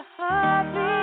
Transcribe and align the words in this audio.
the 0.00 0.99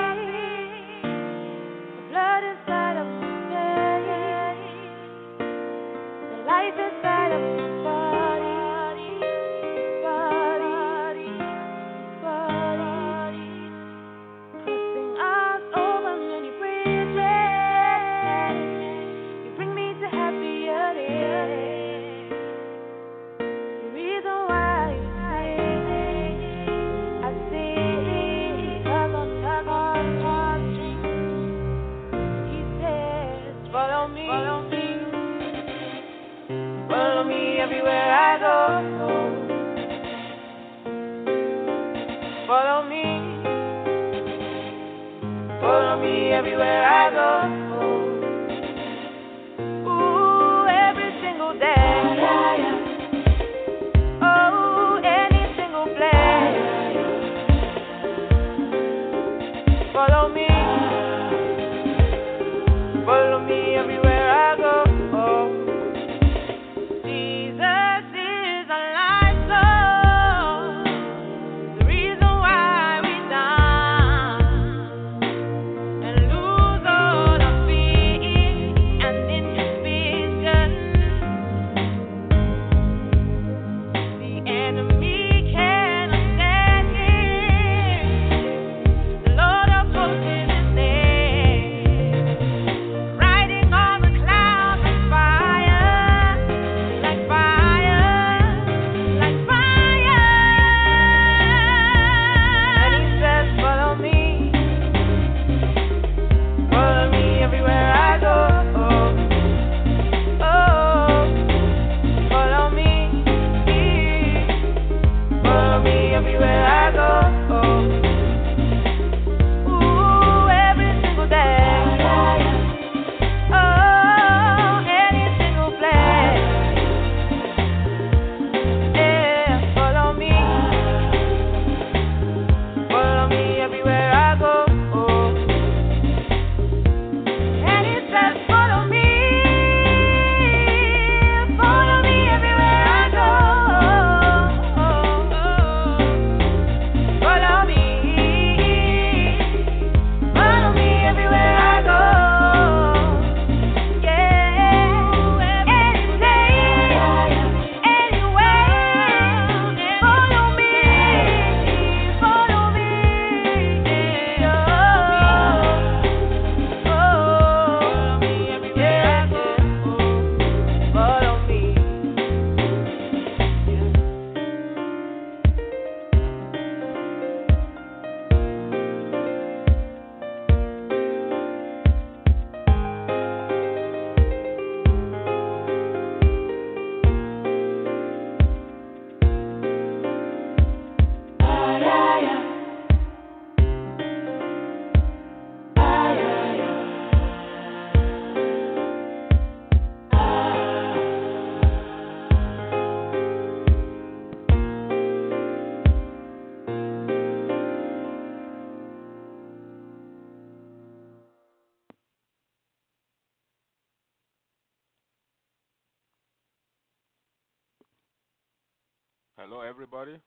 Hello, 219.49 219.61
everybody. 219.61 220.19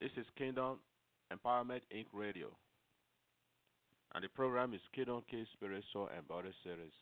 This 0.00 0.10
is 0.16 0.26
Kingdom 0.36 0.78
Empowerment 1.32 1.82
Inc. 1.94 2.06
Radio, 2.12 2.48
and 4.12 4.24
the 4.24 4.28
program 4.30 4.74
is 4.74 4.80
Kingdom 4.92 5.22
Key 5.30 5.44
Spirit, 5.54 5.84
Soul, 5.92 6.08
and 6.16 6.26
Body 6.26 6.50
Series. 6.64 6.98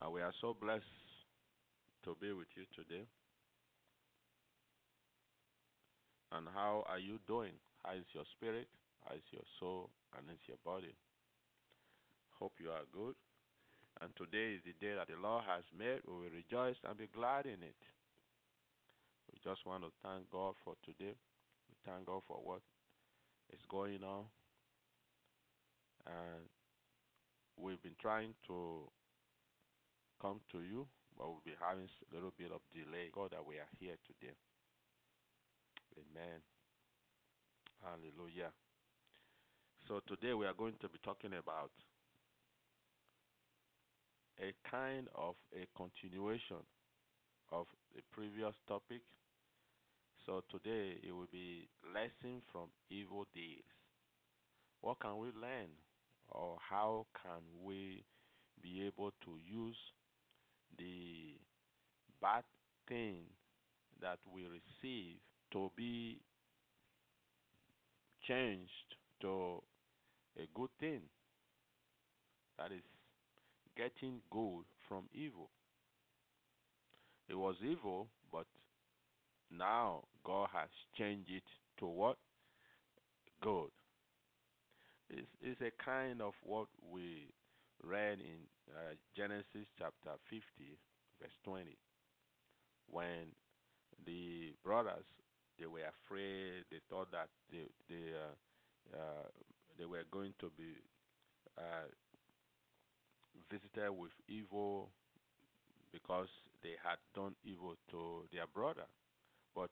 And 0.00 0.12
we 0.12 0.22
are 0.22 0.32
so 0.40 0.54
blessed 0.62 0.84
to 2.04 2.16
be 2.20 2.30
with 2.30 2.46
you 2.54 2.62
today. 2.76 3.02
And 6.30 6.46
how 6.54 6.84
are 6.88 7.00
you 7.00 7.18
doing? 7.26 7.54
How 7.84 7.94
is 7.94 8.06
your 8.12 8.24
spirit? 8.36 8.68
How 9.04 9.16
is 9.16 9.26
your 9.32 9.42
soul? 9.58 9.90
And 10.16 10.30
is 10.30 10.38
your 10.46 10.58
body? 10.64 10.94
Hope 12.38 12.52
you 12.62 12.70
are 12.70 12.86
good. 12.92 13.16
And 14.02 14.10
today 14.16 14.54
is 14.58 14.62
the 14.64 14.74
day 14.80 14.94
that 14.94 15.08
the 15.08 15.20
Lord 15.20 15.44
has 15.46 15.64
made. 15.76 16.00
We 16.06 16.14
will 16.14 16.34
rejoice 16.34 16.76
and 16.82 16.98
be 16.98 17.08
glad 17.14 17.46
in 17.46 17.62
it. 17.62 17.78
We 19.30 19.38
just 19.42 19.64
want 19.66 19.84
to 19.84 19.90
thank 20.02 20.30
God 20.30 20.54
for 20.64 20.74
today. 20.84 21.14
We 21.14 21.76
thank 21.86 22.06
God 22.06 22.22
for 22.26 22.38
what 22.42 22.60
is 23.52 23.62
going 23.68 24.02
on. 24.02 24.24
And 26.06 26.44
we've 27.56 27.82
been 27.82 27.96
trying 28.00 28.34
to 28.48 28.90
come 30.20 30.40
to 30.52 30.58
you, 30.58 30.86
but 31.16 31.28
we'll 31.28 31.44
be 31.44 31.56
having 31.60 31.88
a 31.88 32.14
little 32.14 32.32
bit 32.36 32.50
of 32.52 32.60
delay. 32.74 33.08
God, 33.12 33.30
that 33.30 33.46
we 33.46 33.56
are 33.56 33.70
here 33.78 33.96
today. 34.04 34.34
Amen. 35.96 36.42
Hallelujah. 37.82 38.50
So 39.86 40.00
today 40.06 40.34
we 40.34 40.46
are 40.46 40.54
going 40.54 40.74
to 40.80 40.88
be 40.88 40.98
talking 41.02 41.32
about 41.38 41.70
a 44.40 44.52
kind 44.70 45.08
of 45.14 45.34
a 45.54 45.66
continuation 45.76 46.62
of 47.52 47.66
the 47.94 48.02
previous 48.12 48.54
topic. 48.68 49.02
So 50.26 50.42
today 50.50 50.98
it 51.02 51.12
will 51.12 51.28
be 51.30 51.68
lesson 51.94 52.42
from 52.50 52.68
evil 52.90 53.26
deeds. 53.34 53.68
What 54.80 55.00
can 55.00 55.18
we 55.18 55.28
learn 55.28 55.70
or 56.30 56.56
how 56.60 57.06
can 57.22 57.42
we 57.62 58.04
be 58.62 58.86
able 58.86 59.10
to 59.24 59.38
use 59.46 59.76
the 60.78 61.36
bad 62.20 62.44
thing 62.88 63.18
that 64.00 64.18
we 64.32 64.44
receive 64.44 65.16
to 65.52 65.70
be 65.76 66.18
changed 68.26 68.96
to 69.20 69.62
a 70.36 70.46
good 70.54 70.70
thing. 70.80 71.02
That 72.58 72.72
is 72.72 72.82
getting 73.76 74.20
good 74.30 74.64
from 74.88 75.04
evil. 75.14 75.50
It 77.28 77.34
was 77.34 77.56
evil, 77.62 78.08
but 78.30 78.46
now 79.50 80.04
God 80.24 80.48
has 80.52 80.68
changed 80.96 81.30
it 81.30 81.42
to 81.78 81.86
what? 81.86 82.16
Good. 83.40 83.70
It's, 85.10 85.28
it's 85.42 85.60
a 85.60 85.72
kind 85.82 86.20
of 86.20 86.32
what 86.42 86.68
we 86.90 87.28
read 87.82 88.18
in 88.20 88.40
uh, 88.70 88.94
Genesis 89.16 89.68
chapter 89.78 90.16
50, 90.30 90.42
verse 91.20 91.30
20, 91.44 91.76
when 92.90 93.32
the 94.06 94.52
brothers 94.64 95.04
they 95.58 95.66
were 95.66 95.86
afraid. 95.86 96.64
They 96.70 96.80
thought 96.90 97.10
that 97.12 97.28
they 97.50 97.70
they 97.88 98.10
uh, 98.14 98.34
uh, 98.96 99.28
they 99.78 99.84
were 99.84 100.04
going 100.10 100.34
to 100.40 100.50
be 100.56 100.74
uh, 101.58 101.88
visited 103.50 103.90
with 103.90 104.12
evil 104.28 104.90
because 105.92 106.28
they 106.62 106.74
had 106.82 106.98
done 107.14 107.34
evil 107.44 107.76
to 107.90 108.26
their 108.32 108.46
brother. 108.52 108.86
But 109.54 109.70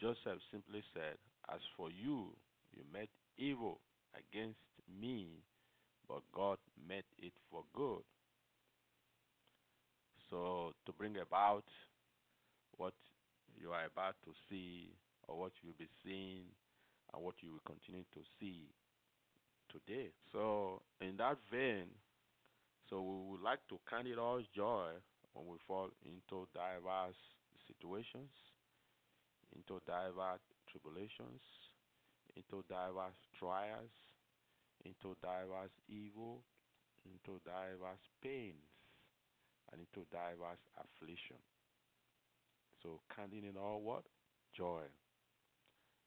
Joseph 0.00 0.40
simply 0.50 0.82
said, 0.92 1.16
As 1.52 1.60
for 1.76 1.88
you, 1.90 2.34
you 2.74 2.82
met 2.92 3.08
evil 3.38 3.80
against 4.14 4.60
me, 5.00 5.28
but 6.08 6.22
God 6.34 6.58
meant 6.88 7.06
it 7.18 7.32
for 7.50 7.64
good. 7.74 8.02
So, 10.30 10.72
to 10.84 10.92
bring 10.92 11.16
about 11.18 11.64
what 12.76 12.94
you 13.58 13.70
are 13.70 13.86
about 13.86 14.16
to 14.24 14.32
see, 14.50 14.90
or 15.28 15.38
what 15.38 15.52
you'll 15.62 15.78
be 15.78 15.88
seeing, 16.04 16.44
and 17.14 17.22
what 17.22 17.36
you 17.40 17.52
will 17.52 17.64
continue 17.64 18.04
to 18.12 18.20
see 18.38 18.68
today. 19.70 20.10
So, 20.32 20.82
in 21.00 21.16
that 21.18 21.38
vein, 21.50 21.86
so 22.88 23.02
we 23.02 23.30
would 23.32 23.42
like 23.42 23.60
to 23.68 23.78
count 23.88 24.06
it 24.06 24.18
all 24.18 24.40
joy 24.54 24.90
when 25.34 25.46
we 25.46 25.58
fall 25.66 25.90
into 26.04 26.46
diverse 26.54 27.18
situations, 27.66 28.30
into 29.54 29.80
diverse 29.86 30.42
tribulations, 30.70 31.42
into 32.36 32.62
diverse 32.68 33.18
trials, 33.38 33.90
into 34.84 35.16
diverse 35.22 35.72
evil, 35.88 36.42
into 37.04 37.40
diverse 37.44 38.04
pains, 38.22 38.68
and 39.72 39.80
into 39.80 40.06
diverse 40.10 40.62
affliction. 40.78 41.36
So 42.82 43.00
counting 43.14 43.44
it 43.44 43.56
all 43.56 43.82
what? 43.82 44.04
Joy. 44.56 44.84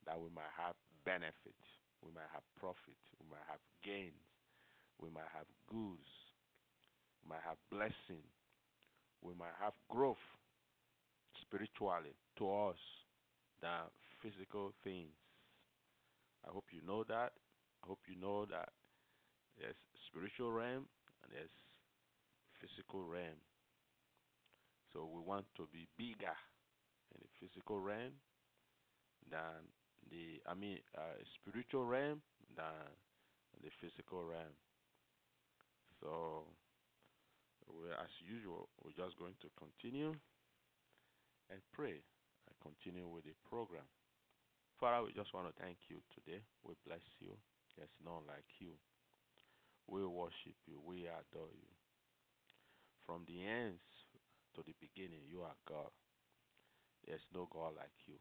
That 0.06 0.20
we 0.20 0.30
might 0.34 0.52
have 0.58 0.76
benefit, 1.06 1.56
we 2.02 2.12
might 2.12 2.30
have 2.34 2.44
profit, 2.60 2.98
we 3.20 3.28
might 3.30 3.46
have 3.48 3.60
gains, 3.84 4.26
we 5.00 5.10
might 5.10 5.30
have 5.34 5.46
goods, 5.68 6.08
we 7.24 7.30
might 7.30 7.44
have 7.46 7.58
blessing, 7.72 8.24
we 9.22 9.34
might 9.34 9.56
have 9.60 9.74
growth 9.90 10.22
spiritually 11.42 12.14
to 12.38 12.46
us 12.70 12.78
than 13.62 13.90
physical 14.22 14.72
things. 14.84 15.16
I 16.46 16.52
hope 16.52 16.66
you 16.72 16.82
know 16.86 17.04
that. 17.04 17.34
I 17.84 17.88
hope 17.88 18.00
you 18.08 18.20
know 18.20 18.46
that 18.46 18.70
there's 19.60 19.76
spiritual 20.08 20.52
realm 20.52 20.88
and 21.24 21.32
there's 21.32 21.52
physical 22.60 23.04
realm. 23.04 23.40
So 24.94 25.06
we 25.06 25.22
want 25.22 25.46
to 25.58 25.68
be 25.72 25.88
bigger 25.98 26.36
in 27.14 27.22
the 27.22 27.30
physical 27.40 27.80
realm 27.80 28.14
than 29.30 29.70
the 30.10 30.42
I 30.50 30.54
mean 30.56 30.80
uh, 30.98 31.20
spiritual 31.40 31.86
realm 31.86 32.22
than 32.56 32.90
the 33.62 33.70
physical 33.82 34.24
realm. 34.24 34.56
So 36.02 36.46
we 37.70 37.90
as 37.94 38.14
usual 38.26 38.70
we're 38.82 38.98
just 38.98 39.18
going 39.18 39.38
to 39.42 39.50
continue 39.58 40.14
and 41.50 41.60
pray 41.74 42.02
and 42.46 42.56
continue 42.62 43.06
with 43.06 43.26
the 43.26 43.36
program. 43.46 43.86
Father, 44.80 45.04
we 45.06 45.12
just 45.12 45.34
want 45.34 45.50
to 45.50 45.56
thank 45.60 45.78
you 45.92 46.00
today. 46.16 46.40
We 46.64 46.74
bless 46.88 47.04
you. 47.20 47.36
There's 47.76 47.92
none 48.00 48.24
like 48.30 48.48
you. 48.64 48.80
We 49.90 50.06
worship 50.06 50.56
you. 50.70 50.80
We 50.80 51.10
adore 51.10 51.52
you. 51.52 51.74
From 53.04 53.26
the 53.26 53.44
ends 53.44 53.84
to 54.56 54.62
the 54.64 54.78
beginning, 54.80 55.26
you 55.28 55.42
are 55.42 55.58
God. 55.68 55.92
There's 57.04 57.26
no 57.34 57.50
God 57.52 57.76
like 57.76 57.98
you. 58.06 58.16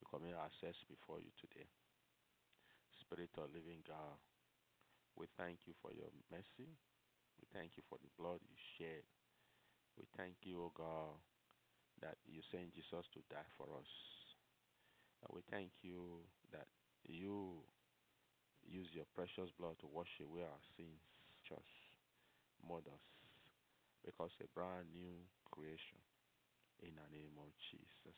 We 0.00 0.08
commit 0.08 0.38
ourselves 0.38 0.80
before 0.88 1.20
you 1.20 1.28
today. 1.36 1.68
Spirit 3.04 3.34
of 3.36 3.50
living 3.52 3.82
God, 3.84 4.16
we 5.18 5.26
thank 5.36 5.66
you 5.66 5.74
for 5.82 5.90
your 5.92 6.08
mercy. 6.30 6.70
We 7.40 7.48
thank 7.56 7.72
you 7.80 7.82
for 7.88 7.96
the 7.96 8.12
blood 8.20 8.44
you 8.44 8.56
shed. 8.76 9.00
We 9.96 10.04
thank 10.20 10.44
you, 10.44 10.60
O 10.60 10.68
God, 10.76 11.16
that 12.04 12.20
you 12.28 12.44
sent 12.52 12.76
Jesus 12.76 13.08
to 13.16 13.20
die 13.32 13.48
for 13.56 13.64
us. 13.80 13.88
And 15.24 15.32
we 15.32 15.40
thank 15.48 15.72
you 15.80 16.20
that 16.52 16.68
you 17.08 17.64
use 18.68 18.92
your 18.92 19.08
precious 19.16 19.48
blood 19.56 19.80
to 19.80 19.88
wash 19.88 20.12
away 20.20 20.44
our 20.44 20.62
sins, 20.76 21.00
just 21.48 21.72
mothers, 22.60 23.04
because 24.04 24.36
a 24.44 24.48
brand 24.52 24.92
new 24.92 25.16
creation 25.48 26.00
in 26.84 26.92
the 26.92 27.08
name 27.08 27.36
of 27.40 27.48
Jesus. 27.72 28.16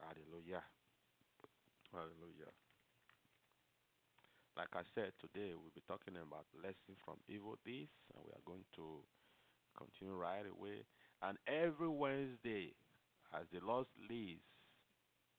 Hallelujah. 0.00 0.64
Hallelujah. 1.92 2.52
Like 4.56 4.68
I 4.74 4.82
said, 4.94 5.12
today 5.20 5.52
we'll 5.56 5.74
be 5.74 5.82
talking 5.88 6.16
about 6.16 6.46
lesson 6.56 6.96
from 7.04 7.16
evil 7.28 7.56
deeds, 7.64 7.92
and 8.14 8.22
we 8.24 8.32
are 8.32 8.44
going 8.46 8.64
to 8.76 9.00
continue 9.76 10.14
right 10.14 10.46
away. 10.46 10.84
And 11.22 11.38
every 11.48 11.88
Wednesday, 11.88 12.74
as 13.34 13.46
the 13.52 13.60
Lord 13.64 13.86
leads, 14.10 14.44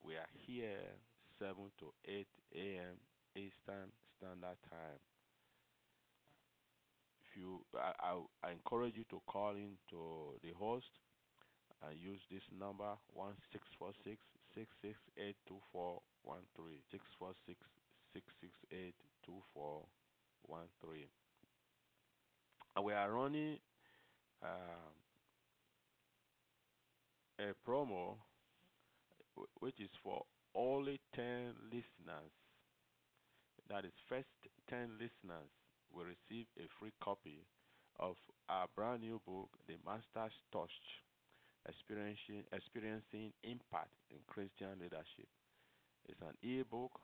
we 0.04 0.15
are 0.15 0.30
here 0.45 0.98
7 1.39 1.56
to 1.80 1.94
8 2.06 2.27
a.m. 2.56 2.98
Eastern 3.36 3.89
Standard 4.18 4.57
Time. 4.69 5.00
If 7.25 7.36
you, 7.38 7.65
I, 7.75 7.92
I, 8.00 8.12
I 8.48 8.51
encourage 8.51 8.95
you 8.95 9.04
to 9.10 9.19
call 9.25 9.56
in 9.56 9.77
to 9.89 10.38
the 10.44 10.51
host 10.54 10.92
and 11.83 11.98
use 12.00 12.21
this 12.31 12.44
number 12.57 12.92
one 13.13 13.36
six 13.51 13.65
four 13.77 13.92
six 14.04 14.18
six 14.56 14.68
six 14.81 14.98
eight 15.18 15.36
two 15.48 15.60
four 15.71 16.01
one 16.24 16.46
three 16.55 16.82
six 16.91 17.03
four 17.20 17.34
six 17.46 17.60
six 18.13 18.25
six 18.39 18.53
eight 18.72 18.96
two 19.25 19.41
four 19.53 19.82
one 20.43 20.67
three. 20.82 21.08
And 22.75 22.86
we 22.86 22.93
are 22.93 23.12
running 23.12 23.58
um, 24.41 24.93
a 27.39 27.70
promo 27.70 28.15
which 29.60 29.79
is 29.79 29.89
for 30.03 30.22
only 30.55 31.00
ten 31.15 31.53
listeners. 31.72 32.32
That 33.70 33.86
is 33.86 33.93
first 34.08 34.27
ten 34.70 34.91
listeners 35.00 35.50
will 35.91 36.05
receive 36.05 36.46
a 36.58 36.67
free 36.79 36.93
copy 37.01 37.46
of 38.00 38.15
our 38.50 38.67
brand 38.75 39.01
new 39.01 39.22
book, 39.25 39.50
The 39.67 39.75
Master's 39.86 40.34
Touch 40.51 40.72
experiencing 41.70 42.43
experiencing 42.51 43.32
impact 43.43 43.96
in 44.12 44.17
Christian 44.27 44.75
leadership. 44.82 45.29
It's 46.10 46.20
an 46.22 46.36
ebook 46.43 47.00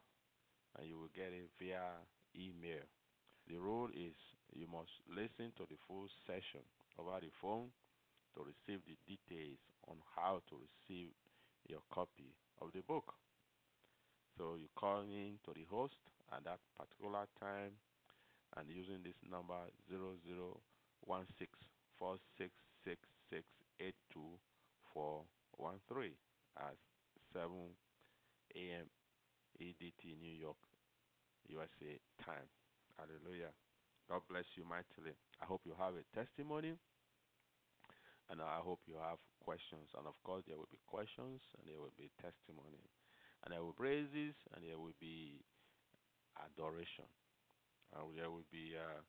and 0.78 0.88
you 0.88 0.98
will 0.98 1.14
get 1.16 1.34
it 1.34 1.50
via 1.60 2.02
email. 2.36 2.86
The 3.48 3.58
rule 3.58 3.90
is 3.94 4.16
you 4.54 4.68
must 4.68 4.92
listen 5.10 5.52
to 5.58 5.66
the 5.70 5.78
full 5.88 6.08
session 6.28 6.62
over 6.98 7.20
the 7.22 7.32
phone 7.42 7.70
to 8.36 8.44
receive 8.46 8.82
the 8.86 8.98
details 9.08 9.60
on 9.88 9.98
how 10.16 10.42
to 10.50 10.56
receive 10.62 11.10
your 11.68 11.82
copy 11.94 12.34
of 12.62 12.72
the 12.74 12.82
book. 12.82 13.14
So 14.38 14.56
you 14.56 14.68
call 14.76 15.02
in 15.02 15.40
to 15.46 15.52
the 15.54 15.66
host 15.70 15.98
at 16.32 16.44
that 16.46 16.60
particular 16.78 17.26
time 17.40 17.74
and 18.58 18.70
using 18.70 19.02
this 19.04 19.18
number 19.30 19.60
zero 19.90 20.16
zero 20.26 20.60
one 21.06 21.26
six 21.38 21.52
four 21.98 22.18
six 22.38 22.52
six 22.86 22.98
six 23.30 23.44
eight 23.80 23.96
two 24.14 24.38
four 24.94 25.24
one 25.58 25.80
three 25.92 26.14
at 26.58 26.76
seven 27.34 27.76
AM 28.56 28.88
EDT 29.62 30.18
New 30.20 30.34
York 30.34 30.58
USA 31.48 32.00
time. 32.24 32.50
Hallelujah. 32.98 33.52
God 34.10 34.22
bless 34.30 34.46
you 34.58 34.66
mightily. 34.66 35.14
I 35.42 35.46
hope 35.46 35.62
you 35.66 35.74
have 35.78 35.94
a 35.96 36.06
testimony 36.16 36.74
and 38.30 38.42
I 38.42 38.62
hope 38.62 38.80
you 38.86 38.96
have 39.02 39.18
questions. 39.42 39.90
And 39.98 40.06
of 40.06 40.14
course, 40.22 40.46
there 40.46 40.58
will 40.58 40.70
be 40.70 40.82
questions 40.86 41.42
and 41.58 41.66
there 41.66 41.82
will 41.82 41.94
be 41.98 42.14
testimony. 42.22 42.82
And 43.44 43.54
there 43.54 43.62
will 43.62 43.74
be 43.74 43.82
praises 43.82 44.38
and 44.54 44.62
there 44.62 44.78
will 44.78 44.98
be 45.02 45.42
adoration. 46.38 47.10
And 47.98 48.14
there 48.14 48.30
will 48.30 48.46
be 48.54 48.78
uh, 48.78 49.02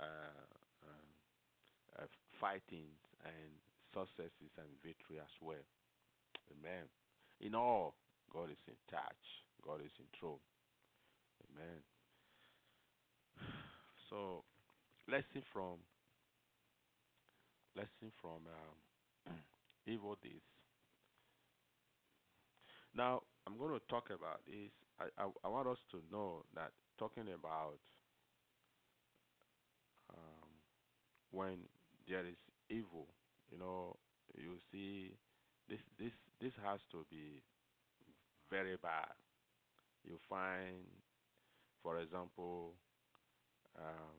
uh, 0.00 0.44
uh, 0.80 2.04
uh, 2.04 2.08
fighting 2.40 2.88
and 3.20 3.52
successes 3.92 4.52
and 4.56 4.68
victory 4.80 5.20
as 5.20 5.34
well. 5.44 5.64
Amen. 6.48 6.88
In 7.40 7.54
all, 7.54 7.94
God 8.32 8.48
is 8.48 8.64
in 8.66 8.80
charge. 8.88 9.43
God 9.64 9.80
is 9.84 9.92
in. 9.98 10.06
Amen. 11.50 11.80
So, 14.10 14.44
lesson 15.08 15.42
from 15.52 15.80
lesson 17.76 18.12
from 18.20 18.46
um, 18.46 19.34
evil 19.86 20.16
deeds. 20.22 20.44
Now, 22.94 23.22
I'm 23.46 23.58
going 23.58 23.72
to 23.74 23.80
talk 23.88 24.10
about 24.10 24.40
this. 24.46 24.70
I, 25.00 25.06
I, 25.20 25.28
I 25.44 25.48
want 25.48 25.66
us 25.68 25.78
to 25.90 25.98
know 26.12 26.44
that 26.54 26.70
talking 26.98 27.26
about 27.34 27.78
um, 30.10 30.48
when 31.32 31.56
there 32.08 32.24
is 32.24 32.38
evil, 32.70 33.08
you 33.50 33.58
know, 33.58 33.96
you 34.36 34.54
see 34.70 35.12
this 35.68 35.80
this 35.98 36.12
this 36.40 36.52
has 36.64 36.80
to 36.92 37.04
be 37.10 37.42
very 38.50 38.76
bad. 38.80 39.12
You 40.04 40.18
find, 40.28 40.84
for 41.82 41.98
example, 41.98 42.74
um, 43.78 44.16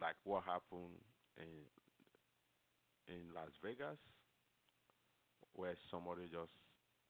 like 0.00 0.16
what 0.24 0.44
happened 0.44 0.98
in 1.38 1.66
in 3.08 3.32
Las 3.34 3.50
Vegas, 3.62 3.98
where 5.54 5.74
somebody 5.90 6.22
just 6.30 6.52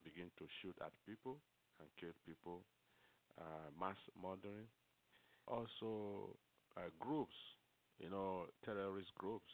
begin 0.04 0.30
to 0.38 0.44
shoot 0.60 0.76
at 0.80 0.92
people 1.06 1.38
and 1.80 1.88
kill 2.00 2.14
people, 2.26 2.62
uh, 3.40 3.70
mass 3.80 3.96
murdering. 4.20 4.68
Also, 5.48 6.36
uh, 6.76 6.90
groups, 7.00 7.36
you 7.98 8.10
know, 8.10 8.46
terrorist 8.64 9.10
groups. 9.18 9.52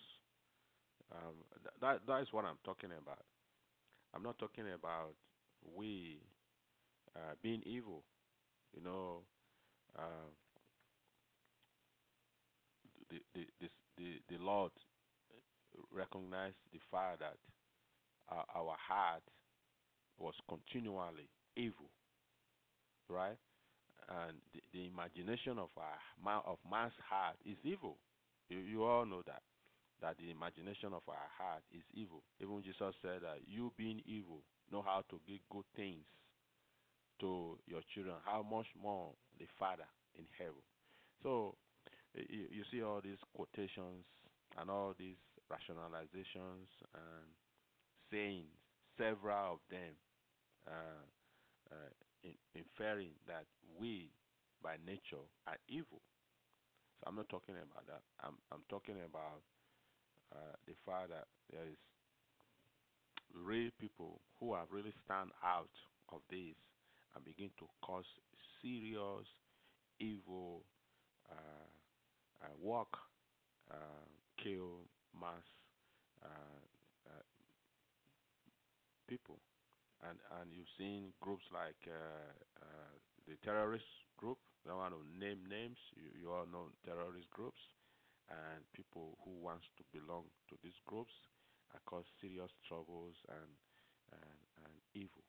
Um, 1.12 1.44
th- 1.62 1.74
that 1.80 2.06
that 2.06 2.22
is 2.22 2.32
what 2.32 2.44
I'm 2.44 2.58
talking 2.64 2.90
about. 2.90 3.24
I'm 4.14 4.22
not 4.22 4.38
talking 4.38 4.66
about 4.74 5.14
we 5.76 6.20
uh, 7.16 7.34
being 7.42 7.62
evil. 7.66 8.04
You 8.74 8.82
know, 8.84 9.22
uh, 9.98 10.30
the, 13.10 13.18
the 13.34 13.46
the 13.60 13.68
the 13.98 14.36
the 14.36 14.42
Lord 14.42 14.72
recognized 15.92 16.56
the 16.72 16.80
fact 16.90 17.20
that 17.20 17.36
our, 18.28 18.44
our 18.54 18.76
heart 18.76 19.22
was 20.18 20.34
continually 20.48 21.28
evil, 21.56 21.90
right? 23.08 23.36
And 24.08 24.38
the, 24.52 24.60
the 24.72 24.86
imagination 24.88 25.58
of 25.58 25.68
our 25.76 26.42
of 26.46 26.58
man's 26.70 26.96
heart 27.08 27.36
is 27.44 27.56
evil. 27.64 27.98
You, 28.48 28.58
you 28.58 28.84
all 28.84 29.06
know 29.06 29.22
that 29.26 29.42
that 30.00 30.16
the 30.18 30.30
imagination 30.30 30.90
of 30.92 31.02
our 31.06 31.28
heart 31.38 31.62
is 31.70 31.84
evil. 31.94 32.22
Even 32.40 32.62
Jesus 32.62 32.94
said 33.02 33.22
that 33.22 33.46
you 33.46 33.72
being 33.76 34.02
evil 34.04 34.42
know 34.72 34.82
how 34.82 35.04
to 35.10 35.20
give 35.28 35.38
good 35.50 35.64
things 35.76 36.04
to 37.22 37.56
your 37.66 37.80
children. 37.94 38.18
How 38.26 38.42
much 38.42 38.66
more 38.74 39.14
the 39.38 39.46
Father 39.58 39.86
in 40.18 40.26
heaven? 40.36 40.60
So 41.22 41.54
you, 42.14 42.50
you 42.50 42.62
see 42.70 42.82
all 42.82 43.00
these 43.02 43.22
quotations 43.32 44.04
and 44.58 44.68
all 44.68 44.92
these 44.98 45.16
rationalizations 45.46 46.68
and 46.92 47.24
sayings, 48.10 48.52
several 48.98 49.56
of 49.56 49.60
them 49.70 49.94
uh, 50.66 51.04
uh, 51.70 51.92
in, 52.24 52.34
inferring 52.54 53.14
that 53.26 53.46
we, 53.78 54.10
by 54.62 54.76
nature, 54.84 55.22
are 55.46 55.56
evil. 55.68 56.02
So 57.00 57.08
I'm 57.08 57.16
not 57.16 57.28
talking 57.30 57.54
about 57.54 57.86
that. 57.86 58.02
I'm 58.20 58.34
I'm 58.52 58.62
talking 58.68 58.98
about 59.06 59.40
uh, 60.34 60.54
the 60.66 60.74
fact 60.84 61.10
that 61.10 61.26
there 61.50 61.66
is 61.66 61.80
real 63.34 63.70
people 63.80 64.20
who 64.38 64.54
have 64.54 64.68
really 64.70 64.92
stand 65.04 65.30
out 65.42 65.72
of 66.12 66.20
this 66.30 66.54
and 67.14 67.24
begin 67.24 67.50
to 67.58 67.66
cause 67.82 68.06
serious 68.62 69.26
evil 70.00 70.64
uh, 71.30 71.68
uh, 72.42 72.46
work, 72.60 72.92
uh, 73.70 74.06
kill 74.42 74.86
mass 75.18 75.46
uh, 76.24 76.28
uh, 77.08 77.22
people 79.08 79.38
and 80.08 80.18
and 80.40 80.50
you've 80.52 80.70
seen 80.78 81.12
groups 81.20 81.44
like 81.52 81.78
uh, 81.86 82.32
the 83.28 83.36
terrorist 83.44 83.86
group. 84.18 84.38
I 84.66 84.70
don't 84.70 84.78
want 84.78 84.94
to 84.94 85.02
name 85.18 85.42
names. 85.48 85.78
You, 85.96 86.10
you 86.20 86.28
all 86.32 86.46
know 86.46 86.70
terrorist 86.84 87.30
groups 87.30 87.60
and 88.30 88.62
people 88.74 89.18
who 89.24 89.32
wants 89.42 89.66
to 89.78 89.82
belong 89.94 90.26
to 90.50 90.54
these 90.62 90.78
groups 90.86 91.12
and 91.72 91.80
cause 91.86 92.06
serious 92.20 92.50
troubles 92.68 93.14
and 93.28 93.50
and, 94.12 94.40
and 94.66 94.74
evil. 94.94 95.24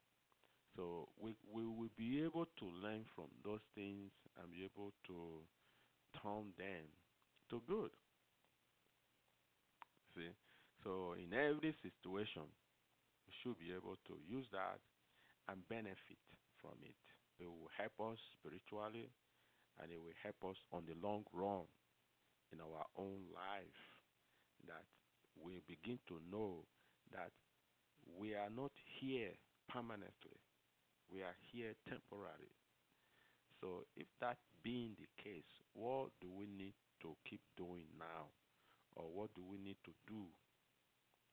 So 0.75 1.09
we 1.19 1.35
we 1.51 1.65
will 1.65 1.93
be 1.97 2.23
able 2.23 2.45
to 2.59 2.65
from 3.15 3.27
those 3.43 3.63
things 3.75 4.11
and 4.39 4.51
be 4.51 4.63
able 4.65 4.91
to 5.07 5.43
turn 6.21 6.53
them 6.57 6.85
to 7.49 7.61
good. 7.67 7.91
See, 10.15 10.29
so 10.83 11.15
in 11.17 11.33
every 11.33 11.73
situation, 11.81 12.45
we 13.25 13.33
should 13.41 13.57
be 13.57 13.73
able 13.73 13.97
to 14.07 14.13
use 14.27 14.45
that 14.51 14.79
and 15.49 15.67
benefit 15.67 16.21
from 16.61 16.77
it. 16.83 16.97
It 17.39 17.47
will 17.47 17.71
help 17.75 18.13
us 18.13 18.19
spiritually 18.39 19.09
and 19.81 19.91
it 19.91 19.99
will 19.99 20.15
help 20.21 20.37
us 20.53 20.57
on 20.71 20.85
the 20.85 20.95
long 21.01 21.25
run 21.33 21.65
in 22.53 22.61
our 22.61 22.85
own 22.97 23.25
life. 23.33 23.81
That 24.67 24.85
we 25.35 25.59
begin 25.67 25.99
to 26.07 26.21
know 26.31 26.63
that 27.11 27.31
we 28.17 28.35
are 28.35 28.49
not 28.55 28.71
here 28.99 29.33
permanently, 29.67 30.39
we 31.11 31.21
are 31.21 31.35
here 31.51 31.73
temporarily. 31.89 32.62
So, 33.63 33.87
if 33.95 34.11
that 34.19 34.35
being 34.59 34.91
the 34.99 35.07
case, 35.15 35.47
what 35.71 36.11
do 36.19 36.27
we 36.27 36.51
need 36.51 36.75
to 36.99 37.15
keep 37.23 37.39
doing 37.55 37.87
now? 37.95 38.27
Or 38.99 39.07
what 39.07 39.31
do 39.39 39.41
we 39.41 39.55
need 39.57 39.79
to 39.87 39.95
do? 40.05 40.27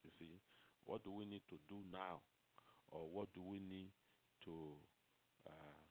You 0.06 0.10
see, 0.16 0.38
what 0.87 1.02
do 1.02 1.10
we 1.10 1.26
need 1.26 1.42
to 1.50 1.58
do 1.68 1.82
now? 1.90 2.22
Or 2.92 3.10
what 3.10 3.34
do 3.34 3.42
we 3.42 3.58
need 3.58 3.90
to 4.46 4.78
uh, 5.44 5.82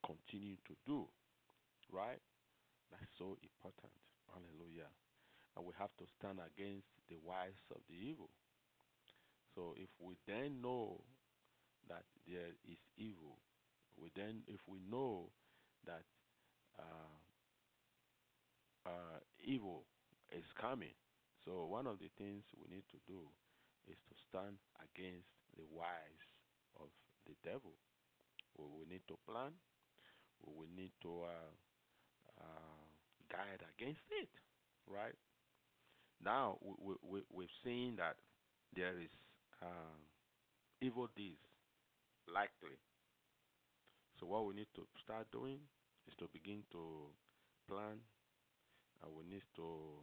continue 0.00 0.56
to 0.64 0.74
do? 0.86 1.04
Right? 1.92 2.24
That's 2.90 3.12
so 3.18 3.36
important. 3.44 3.92
Hallelujah. 4.32 4.88
And 5.52 5.66
we 5.66 5.76
have 5.76 5.92
to 6.00 6.08
stand 6.16 6.40
against 6.40 6.88
the 7.12 7.20
wiles 7.20 7.60
of 7.76 7.84
the 7.92 7.96
evil. 8.08 8.30
So 9.54 9.74
if 9.76 9.92
we 10.00 10.16
then 10.26 10.62
know 10.62 11.04
that 11.92 12.08
there 12.26 12.56
is 12.64 12.80
evil, 12.96 13.36
we 14.00 14.08
then, 14.16 14.40
if 14.48 14.60
we 14.66 14.78
know 14.88 15.28
that 15.88 16.04
uh, 16.78 17.16
uh, 18.86 19.18
evil 19.44 19.84
is 20.32 20.44
coming, 20.60 20.94
so 21.44 21.66
one 21.66 21.86
of 21.86 21.98
the 21.98 22.10
things 22.18 22.42
we 22.58 22.68
need 22.74 22.84
to 22.90 22.98
do 23.06 23.20
is 23.88 23.96
to 24.08 24.14
stand 24.28 24.58
against 24.82 25.28
the 25.56 25.64
wiles 25.70 26.24
of 26.80 26.88
the 27.26 27.34
devil. 27.44 27.72
We, 28.58 28.66
we 28.66 28.84
need 28.90 29.02
to 29.08 29.18
plan. 29.28 29.52
We 30.46 30.52
will 30.54 30.72
need 30.76 30.92
to 31.02 31.24
uh, 31.28 31.52
uh, 32.40 32.84
guide 33.30 33.62
against 33.76 34.04
it, 34.10 34.30
right? 34.88 35.16
Now 36.24 36.58
we, 36.60 36.94
we, 37.02 37.20
we've 37.32 37.56
seen 37.64 37.96
that 37.96 38.16
there 38.74 38.98
is 38.98 39.10
um, 39.62 39.98
evil 40.80 41.08
deeds 41.16 41.42
likely. 42.32 42.78
So 44.20 44.26
what 44.26 44.44
we 44.46 44.54
need 44.54 44.68
to 44.74 44.86
start 45.02 45.30
doing 45.32 45.60
is 46.08 46.16
to 46.16 46.26
begin 46.32 46.64
to 46.72 47.12
plan, 47.68 48.00
and 49.04 49.10
we 49.12 49.28
need 49.28 49.44
to 49.60 50.00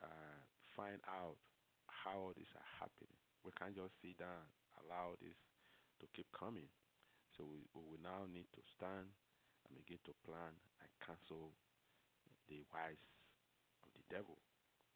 uh, 0.00 0.40
find 0.72 0.98
out 1.04 1.36
how 1.86 2.32
these 2.32 2.48
are 2.56 2.70
happening. 2.80 3.12
We 3.44 3.52
can't 3.52 3.76
just 3.76 3.92
sit 4.00 4.16
down, 4.16 4.48
allow 4.80 5.20
this 5.20 5.36
to 6.00 6.08
keep 6.16 6.26
coming. 6.32 6.72
So 7.36 7.44
we, 7.44 7.60
we 7.76 8.00
now 8.00 8.24
need 8.24 8.48
to 8.56 8.62
stand 8.72 9.12
and 9.68 9.70
begin 9.76 10.00
to 10.08 10.16
plan 10.24 10.56
and 10.80 10.90
cancel 11.04 11.52
the 12.48 12.64
wiles 12.72 13.04
of 13.84 13.92
the 13.92 14.04
devil. 14.08 14.40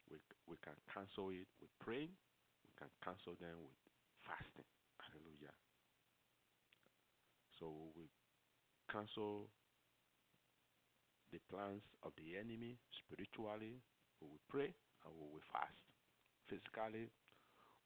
We, 0.09 0.17
we 0.49 0.57
can 0.65 0.77
cancel 0.89 1.29
it 1.37 1.49
with 1.61 1.73
praying, 1.85 2.17
we 2.65 2.73
can 2.81 2.89
cancel 3.05 3.37
them 3.37 3.61
with 3.61 3.77
fasting. 4.25 4.69
Hallelujah. 4.97 5.53
So 7.61 7.93
we 7.93 8.09
cancel 8.89 9.51
the 11.33 11.41
plans 11.51 11.83
of 12.03 12.13
the 12.17 12.39
enemy 12.39 12.77
spiritually, 13.05 13.81
we 14.21 14.27
will 14.29 14.45
pray 14.49 14.73
and 15.05 15.11
we 15.17 15.25
will 15.33 15.45
fast. 15.53 15.79
Physically, 16.49 17.09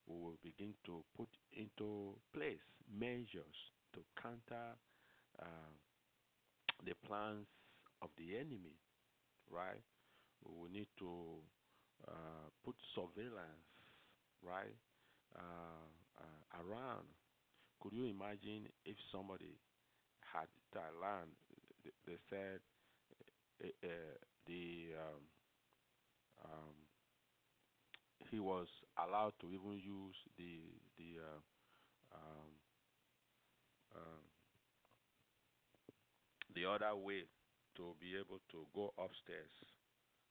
we 0.06 0.14
will 0.14 0.38
begin 0.42 0.74
to 0.86 1.02
put 1.16 1.28
into 1.56 2.14
place 2.34 2.62
measures 2.90 3.58
to 3.94 4.00
counter 4.20 4.74
uh, 5.40 5.70
the 6.84 6.94
plans 7.06 7.46
of 8.02 8.10
the 8.18 8.36
enemy, 8.36 8.76
right? 9.50 9.82
We 10.44 10.50
will 10.54 10.70
need 10.72 10.88
to 10.98 11.38
uh, 12.08 12.46
put 12.64 12.74
surveillance, 12.94 13.66
right, 14.42 14.74
uh, 15.36 15.86
uh, 16.18 16.62
around. 16.66 17.06
Could 17.80 17.92
you 17.94 18.06
imagine 18.06 18.66
if 18.84 18.96
somebody 19.10 19.58
had 20.32 20.48
Thailand? 20.74 21.30
They 22.06 22.18
said 22.30 22.60
uh, 23.64 24.16
the 24.46 24.94
um, 24.98 25.22
um, 26.44 26.74
he 28.30 28.40
was 28.40 28.68
allowed 28.98 29.34
to 29.40 29.46
even 29.52 29.74
use 29.78 30.16
the 30.38 30.60
the 30.96 31.18
uh, 31.20 31.40
um, 32.14 32.50
um, 33.94 34.22
the 36.54 36.64
other 36.64 36.94
way 36.94 37.24
to 37.76 37.94
be 37.98 38.14
able 38.14 38.38
to 38.50 38.66
go 38.74 38.92
upstairs, 38.98 39.50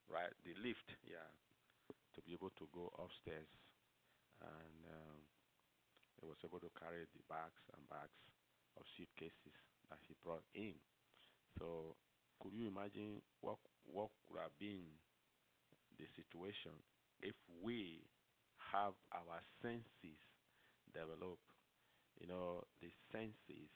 right? 0.10 0.34
The 0.46 0.54
lift, 0.62 0.88
yeah, 1.04 1.28
to 2.16 2.22
be 2.24 2.34
able 2.34 2.52
to 2.60 2.66
go 2.74 2.92
upstairs, 3.00 3.50
and 4.42 4.78
um, 4.92 5.20
he 6.20 6.26
was 6.28 6.40
able 6.46 6.60
to 6.60 6.72
carry 6.80 7.04
the 7.12 7.24
bags 7.28 7.62
and 7.76 7.84
bags 7.90 8.16
of 8.78 8.86
suitcases 8.98 9.56
that 9.90 10.00
he 10.08 10.16
brought 10.24 10.46
in. 10.56 10.76
So, 11.60 11.96
could 12.42 12.54
you 12.54 12.68
imagine 12.68 13.22
what 13.42 13.58
what 13.86 14.10
would 14.30 14.42
have 14.42 14.58
been 14.60 14.84
the 16.00 16.08
situation 16.16 16.74
if 17.22 17.36
we 17.62 18.02
have 18.72 18.94
our 19.14 19.40
senses 19.62 20.20
developed? 20.94 21.50
You 22.22 22.28
know, 22.28 22.64
the 22.82 22.92
senses, 23.12 23.72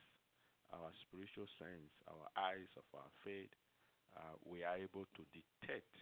our 0.73 0.91
spiritual 1.07 1.47
sense, 1.59 1.91
our 2.07 2.27
eyes 2.37 2.71
of 2.77 2.85
our 2.95 3.11
faith, 3.25 3.53
uh, 4.17 4.35
we 4.45 4.63
are 4.63 4.77
able 4.77 5.05
to 5.15 5.23
detect 5.33 5.93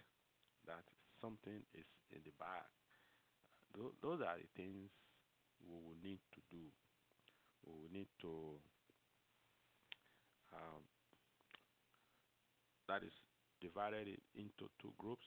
that 0.66 0.84
something 1.20 1.62
is 1.74 1.88
in 2.12 2.20
the. 2.24 2.32
Tho- 3.74 3.94
Those 4.00 4.22
are 4.22 4.38
the 4.38 4.46
things 4.56 4.90
we 5.60 5.76
will 5.76 5.96
need 6.02 6.20
to 6.34 6.40
do. 6.50 6.64
We 7.66 7.72
will 7.72 7.90
need 7.92 8.08
to 8.22 8.60
um, 10.52 10.82
that 12.88 13.02
is 13.02 13.12
divided 13.60 14.08
into 14.36 14.68
two 14.80 14.92
groups 14.98 15.24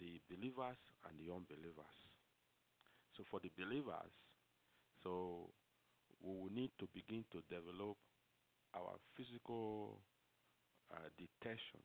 the 0.00 0.20
believers 0.30 0.78
and 1.06 1.14
the 1.18 1.30
unbelievers. 1.32 1.96
So, 3.16 3.22
for 3.30 3.38
the 3.40 3.50
believers, 3.54 4.10
so 5.02 5.50
we 6.22 6.34
will 6.34 6.50
need 6.52 6.70
to 6.80 6.88
begin 6.94 7.24
to 7.30 7.42
develop 7.46 7.96
our 8.74 8.98
physical 9.14 10.00
uh, 10.90 11.08
detection. 11.14 11.78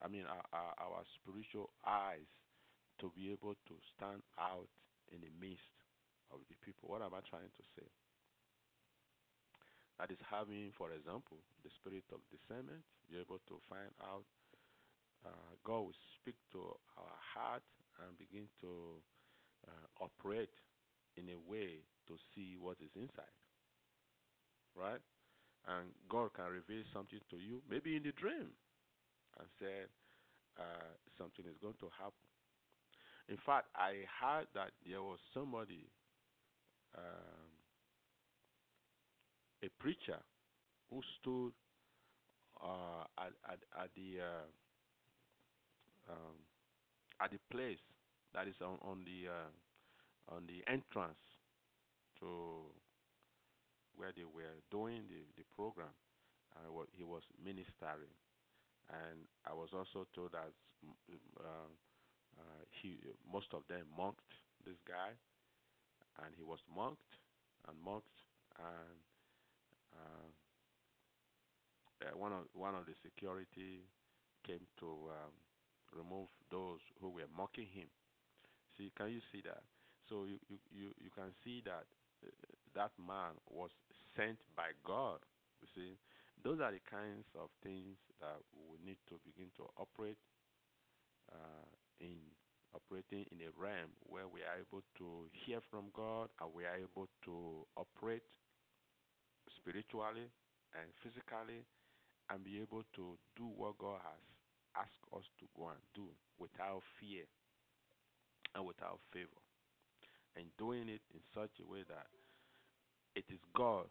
I 0.00 0.08
mean, 0.08 0.24
our, 0.24 0.44
our, 0.56 0.72
our 0.80 1.02
spiritual 1.20 1.68
eyes 1.84 2.30
to 3.00 3.12
be 3.12 3.32
able 3.32 3.52
to 3.68 3.74
stand 3.96 4.22
out 4.40 4.68
in 5.12 5.20
the 5.20 5.32
midst 5.36 5.68
of 6.32 6.40
the 6.48 6.56
people. 6.64 6.88
What 6.88 7.02
am 7.02 7.12
I 7.12 7.20
trying 7.28 7.52
to 7.52 7.64
say? 7.76 7.84
That 10.00 10.08
is 10.08 10.24
having, 10.32 10.72
for 10.80 10.96
example, 10.96 11.44
the 11.60 11.68
spirit 11.76 12.08
of 12.08 12.24
discernment, 12.32 12.80
be 13.04 13.20
able 13.20 13.36
to 13.52 13.60
find 13.68 13.92
out. 14.00 14.24
Uh, 15.20 15.52
God 15.60 15.92
will 15.92 16.00
speak 16.16 16.40
to 16.56 16.72
our 16.96 17.16
heart 17.20 17.60
and 18.00 18.16
begin 18.16 18.48
to 18.64 18.96
uh, 19.68 19.84
operate 20.00 20.56
in 21.20 21.28
a 21.28 21.36
way 21.36 21.84
to 22.08 22.16
see 22.32 22.56
what 22.56 22.80
is 22.80 22.88
inside. 22.96 23.36
Right? 24.72 25.04
And 25.68 25.92
God 26.08 26.32
can 26.32 26.48
reveal 26.48 26.80
something 26.96 27.20
to 27.28 27.36
you, 27.36 27.60
maybe 27.68 27.92
in 27.92 28.02
the 28.02 28.16
dream, 28.16 28.56
and 29.36 29.48
say 29.60 29.84
uh, 30.56 30.96
something 31.20 31.44
is 31.44 31.60
going 31.60 31.76
to 31.84 31.92
happen. 31.92 32.24
In 33.28 33.36
fact, 33.44 33.68
I 33.76 34.08
heard 34.08 34.48
that 34.56 34.72
there 34.80 35.04
was 35.04 35.20
somebody, 35.36 35.92
um, 36.96 37.49
a 39.62 39.68
preacher, 39.80 40.18
who 40.90 41.00
stood 41.20 41.52
uh, 42.62 43.04
at, 43.18 43.32
at, 43.48 43.60
at 43.78 43.90
the 43.96 44.20
uh, 44.20 44.46
um, 46.10 46.36
at 47.22 47.30
the 47.30 47.40
place 47.50 47.80
that 48.34 48.48
is 48.48 48.54
on, 48.62 48.78
on 48.82 49.04
the 49.04 49.28
uh, 49.30 49.50
on 50.36 50.46
the 50.46 50.62
entrance 50.70 51.20
to 52.20 52.70
where 53.96 54.12
they 54.16 54.24
were 54.24 54.56
doing 54.70 55.04
the, 55.08 55.22
the 55.36 55.44
program. 55.54 55.92
What 56.70 56.88
he 56.92 57.02
was 57.04 57.22
ministering, 57.42 58.12
and 58.90 59.24
I 59.48 59.54
was 59.54 59.70
also 59.72 60.06
told 60.14 60.32
that 60.36 60.52
mm, 60.84 60.92
uh, 61.40 61.70
uh, 62.38 62.62
he 62.82 62.98
most 63.26 63.48
of 63.54 63.62
them 63.68 63.86
mocked 63.96 64.32
this 64.66 64.76
guy, 64.86 65.16
and 66.22 66.30
he 66.36 66.42
was 66.44 66.58
mocked 66.68 67.14
and 67.68 67.76
mocked, 67.84 68.18
and 68.58 68.98
uh, 69.94 70.28
uh, 72.02 72.16
one 72.16 72.32
of 72.32 72.44
one 72.54 72.74
of 72.74 72.86
the 72.86 72.94
security 73.04 73.84
came 74.46 74.64
to 74.80 74.88
um, 75.12 75.34
remove 75.92 76.28
those 76.50 76.80
who 77.00 77.10
were 77.10 77.28
mocking 77.36 77.68
him. 77.68 77.88
See, 78.78 78.92
can 78.96 79.10
you 79.10 79.20
see 79.32 79.42
that? 79.44 79.62
So 80.08 80.24
you 80.24 80.38
you 80.48 80.58
you, 80.72 80.88
you 80.98 81.10
can 81.14 81.30
see 81.44 81.62
that 81.66 81.84
uh, 82.24 82.30
that 82.74 82.92
man 82.98 83.36
was 83.50 83.70
sent 84.16 84.38
by 84.56 84.72
God. 84.86 85.20
You 85.60 85.68
see, 85.74 85.90
those 86.42 86.60
are 86.60 86.72
the 86.72 86.82
kinds 86.88 87.28
of 87.36 87.50
things 87.62 87.98
that 88.20 88.40
we 88.56 88.80
need 88.80 88.98
to 89.12 89.20
begin 89.24 89.52
to 89.60 89.68
operate 89.76 90.18
uh, 91.32 91.68
in 92.00 92.16
operating 92.74 93.26
in 93.34 93.42
a 93.42 93.50
realm 93.58 93.90
where 94.06 94.28
we 94.30 94.40
are 94.46 94.58
able 94.58 94.82
to 94.96 95.26
hear 95.34 95.58
from 95.70 95.90
God 95.94 96.30
and 96.40 96.50
we 96.54 96.64
are 96.64 96.78
able 96.78 97.08
to 97.26 97.66
operate 97.76 98.22
spiritually 99.56 100.28
and 100.76 100.86
physically 101.02 101.64
and 102.30 102.44
be 102.44 102.62
able 102.62 102.84
to 102.94 103.18
do 103.36 103.46
what 103.56 103.78
God 103.78 103.98
has 104.04 104.22
asked 104.86 105.06
us 105.10 105.26
to 105.42 105.46
go 105.56 105.70
and 105.74 105.82
do 105.94 106.06
without 106.38 106.82
fear 106.98 107.26
and 108.54 108.62
without 108.66 109.00
favor. 109.12 109.40
And 110.38 110.46
doing 110.58 110.86
it 110.86 111.02
in 111.10 111.20
such 111.34 111.50
a 111.58 111.66
way 111.66 111.82
that 111.90 112.06
it 113.18 113.26
is 113.28 113.42
God 113.54 113.90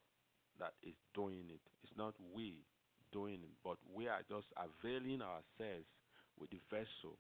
that 0.60 0.74
is 0.84 0.96
doing 1.14 1.52
it. 1.52 1.60
It's 1.84 1.96
not 1.98 2.16
we 2.34 2.64
doing 3.12 3.44
it, 3.44 3.56
but 3.64 3.76
we 3.92 4.08
are 4.08 4.24
just 4.30 4.48
availing 4.56 5.20
ourselves 5.22 5.88
with 6.40 6.50
the 6.52 6.64
vessel 6.72 7.20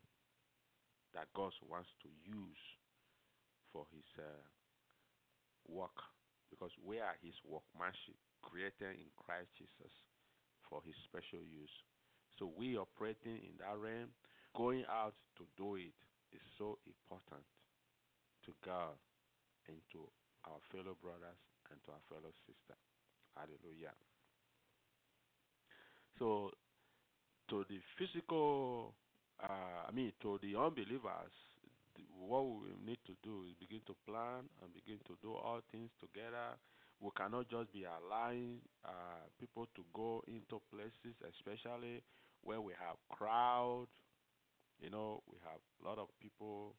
that 1.13 1.27
God 1.35 1.51
wants 1.67 1.89
to 2.03 2.09
use 2.23 2.63
for 3.73 3.83
His 3.91 4.05
uh, 4.17 4.43
work, 5.67 5.95
because 6.49 6.73
we 6.81 6.97
are 6.99 7.15
His 7.21 7.37
workmanship, 7.45 8.17
created 8.41 8.97
in 8.97 9.09
Christ 9.15 9.49
Jesus 9.57 9.93
for 10.67 10.81
His 10.85 10.97
special 11.05 11.41
use. 11.45 11.73
So 12.37 12.51
we 12.57 12.77
operating 12.77 13.41
in 13.41 13.55
that 13.61 13.77
realm, 13.77 14.11
going 14.55 14.85
out 14.89 15.15
to 15.37 15.43
do 15.57 15.75
it 15.75 15.95
is 16.33 16.43
so 16.57 16.77
important 16.85 17.45
to 18.45 18.51
God 18.65 18.97
and 19.67 19.77
to 19.93 20.07
our 20.45 20.61
fellow 20.71 20.95
brothers 20.97 21.39
and 21.69 21.77
to 21.85 21.91
our 21.91 22.03
fellow 22.09 22.31
sisters. 22.47 22.81
Hallelujah. 23.35 23.93
So, 26.17 26.51
to 27.49 27.65
the 27.69 27.79
physical, 27.97 28.93
uh, 29.41 29.87
I 29.87 29.91
mean, 29.91 30.11
to 30.21 30.39
the 30.41 30.59
unbelievers, 30.59 31.31
what 32.17 32.45
we 32.47 32.69
need 32.85 32.99
to 33.07 33.13
do 33.23 33.43
is 33.47 33.55
begin 33.59 33.81
to 33.87 33.95
plan 34.07 34.47
and 34.61 34.73
begin 34.73 34.99
to 35.07 35.17
do 35.21 35.33
all 35.33 35.61
things 35.71 35.89
together. 35.99 36.57
We 36.99 37.09
cannot 37.17 37.49
just 37.49 37.71
be 37.73 37.85
allowing 37.85 38.59
uh, 38.85 39.25
people 39.39 39.67
to 39.75 39.83
go 39.93 40.23
into 40.27 40.61
places, 40.71 41.15
especially 41.23 42.03
where 42.43 42.61
we 42.61 42.73
have 42.79 42.97
crowd. 43.09 43.87
You 44.81 44.89
know, 44.89 45.23
we 45.31 45.37
have 45.45 45.61
a 45.83 45.87
lot 45.89 45.99
of 45.99 46.09
people 46.21 46.75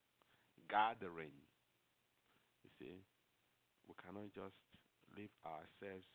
gathering. 0.71 1.33
You 2.65 2.71
see, 2.79 3.05
we 3.89 3.95
cannot 4.03 4.33
just 4.35 4.57
leave 5.17 5.31
ourselves. 5.47 6.07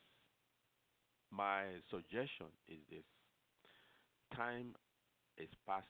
My 1.29 1.81
suggestion 1.91 2.47
is 2.67 2.79
this 2.89 3.05
time 4.35 4.75
is 5.37 5.49
past 5.67 5.87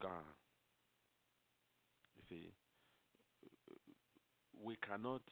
gone. 0.00 0.34
We 4.62 4.76
cannot 4.76 5.22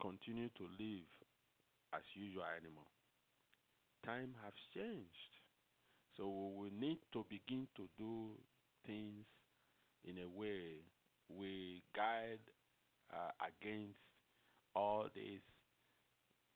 continue 0.00 0.48
to 0.56 0.64
live 0.78 1.08
as 1.94 2.02
usual 2.14 2.44
anymore. 2.56 2.90
Time 4.04 4.34
has 4.42 4.52
changed. 4.74 5.32
So 6.16 6.52
we 6.56 6.70
need 6.70 6.98
to 7.12 7.24
begin 7.28 7.68
to 7.76 7.88
do 7.98 8.32
things 8.86 9.26
in 10.04 10.18
a 10.18 10.28
way 10.28 10.82
we 11.28 11.82
guide 11.94 12.40
uh, 13.12 13.30
against 13.40 13.98
all 14.74 15.08
this 15.14 15.42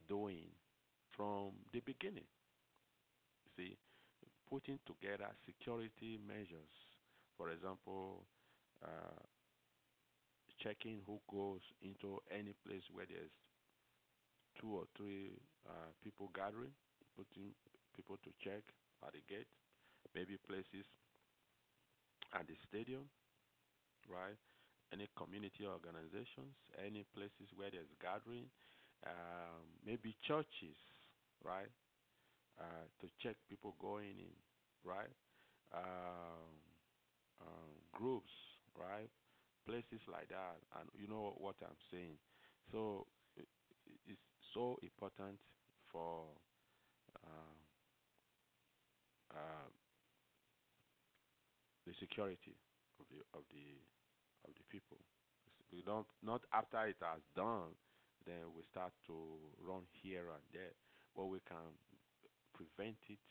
doing 0.09 0.51
from 1.17 1.53
the 1.73 1.81
beginning. 1.81 2.27
See, 3.57 3.77
putting 4.51 4.79
together 4.87 5.29
security 5.47 6.19
measures, 6.27 6.75
for 7.37 7.51
example, 7.51 8.25
uh, 8.83 9.23
checking 10.62 11.03
who 11.07 11.21
goes 11.31 11.61
into 11.83 12.21
any 12.31 12.55
place 12.64 12.85
where 12.92 13.07
there's 13.07 13.33
two 14.61 14.73
or 14.77 14.85
three 14.97 15.33
uh, 15.68 15.90
people 16.03 16.31
gathering, 16.35 16.73
putting 17.16 17.53
people 17.97 18.16
to 18.25 18.31
check 18.42 18.62
at 19.07 19.12
the 19.12 19.23
gate, 19.29 19.49
maybe 20.14 20.38
places 20.49 20.87
at 22.35 22.47
the 22.47 22.55
stadium, 22.68 23.09
right? 24.09 24.38
Any 24.92 25.09
community 25.16 25.64
organizations, 25.66 26.55
any 26.79 27.05
places 27.16 27.49
where 27.57 27.71
there's 27.71 27.90
gathering, 28.01 28.47
um, 29.07 29.64
maybe 29.85 30.14
churches, 30.27 30.77
right? 31.45 31.71
Uh, 32.61 32.87
to 33.01 33.09
check 33.23 33.37
people 33.51 33.75
going 33.81 34.16
in, 34.18 34.35
right? 34.85 35.12
Um, 35.75 36.53
um, 37.42 37.73
groups, 37.92 38.31
right? 38.79 39.11
Places 39.67 40.03
like 40.11 40.29
that, 40.29 40.59
and 40.81 40.89
you 40.99 41.07
know 41.09 41.35
what 41.39 41.57
I'm 41.63 41.79
saying. 41.91 42.19
So 42.73 43.07
it's 44.07 44.21
so 44.55 44.79
important 44.83 45.39
for 45.91 46.25
um, 47.27 47.57
uh, 49.35 49.69
the 51.87 51.95
security 51.99 52.55
of 53.01 53.07
the 53.11 53.21
of 53.39 53.45
the 53.51 53.79
of 54.47 54.53
the 54.55 54.65
people. 54.71 54.99
We 55.73 55.83
don't 55.83 56.07
not 56.23 56.43
after 56.53 56.85
it 56.87 56.99
has 57.03 57.23
done, 57.37 57.75
then 58.27 58.53
we 58.57 58.63
start 58.71 58.93
to 59.09 59.17
run 59.63 59.85
here 60.03 60.29
and 60.31 60.45
there, 60.53 60.75
but 61.17 61.27
we 61.27 61.41
can 61.49 61.75
prevent 62.55 62.99
it 63.09 63.23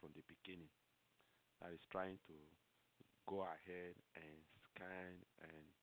from 0.00 0.10
the 0.14 0.24
beginning. 0.28 0.70
That 1.62 1.72
is 1.72 1.84
trying 1.90 2.18
to 2.28 2.36
go 3.28 3.42
ahead 3.42 3.96
and 4.16 4.40
and 4.80 5.16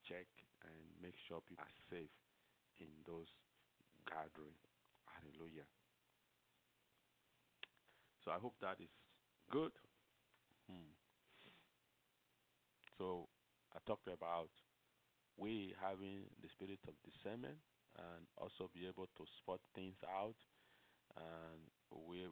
check 0.06 0.26
and 0.64 0.80
make 1.02 1.16
sure 1.28 1.40
people 1.48 1.64
are 1.64 1.78
safe 1.90 2.12
in 2.80 2.90
those 3.06 3.28
gatherings. 4.08 4.62
Hallelujah. 5.06 5.66
So 8.24 8.30
I 8.32 8.38
hope 8.38 8.54
that 8.60 8.80
is 8.80 8.88
good. 9.50 9.72
Hmm. 10.68 10.92
So 12.98 13.28
I 13.74 13.78
talked 13.86 14.08
about 14.08 14.48
we 15.36 15.74
having 15.80 16.26
the 16.42 16.48
spirit 16.48 16.80
of 16.88 16.94
discernment 17.04 17.58
and 17.98 18.26
also 18.38 18.70
be 18.74 18.86
able 18.86 19.08
to 19.16 19.24
spot 19.38 19.60
things 19.74 19.96
out 20.08 20.36
and 21.16 21.60
we 22.08 22.26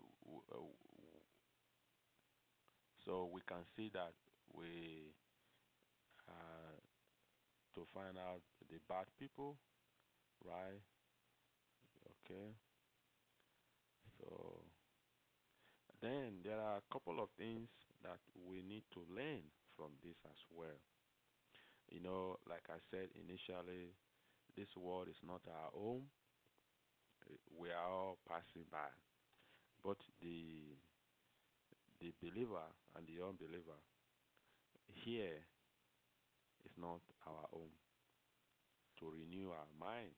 so 3.04 3.28
we 3.32 3.40
can 3.46 3.64
see 3.76 3.90
that 3.92 4.14
we 4.54 5.12
uh, 6.32 6.76
to 7.74 7.86
find 7.94 8.16
out 8.18 8.42
the 8.70 8.78
bad 8.88 9.06
people 9.18 9.56
right? 10.44 10.82
Okay. 12.06 12.54
So 14.18 14.62
then 16.02 16.42
there 16.44 16.60
are 16.60 16.78
a 16.78 16.92
couple 16.92 17.18
of 17.22 17.30
things 17.38 17.68
that 18.02 18.18
we 18.34 18.62
need 18.62 18.82
to 18.92 19.00
learn 19.14 19.42
from 19.76 19.92
this 20.02 20.16
as 20.26 20.38
well. 20.50 20.76
You 21.88 22.00
know 22.00 22.38
like 22.48 22.66
i 22.70 22.78
said 22.90 23.10
initially 23.14 23.94
this 24.56 24.76
world 24.76 25.08
is 25.08 25.20
not 25.26 25.42
our 25.48 25.70
home. 25.72 26.10
We 27.58 27.70
are 27.70 27.88
all 27.90 28.18
passing 28.28 28.64
by. 28.70 28.88
But 29.84 29.98
the 30.22 30.76
the 32.00 32.12
believer 32.20 32.66
and 32.96 33.06
the 33.06 33.24
unbeliever 33.24 33.78
here 34.94 35.46
is 36.64 36.74
not 36.78 37.00
our 37.26 37.46
own. 37.52 37.70
To 39.00 39.10
renew 39.10 39.50
our 39.50 39.70
mind 39.82 40.14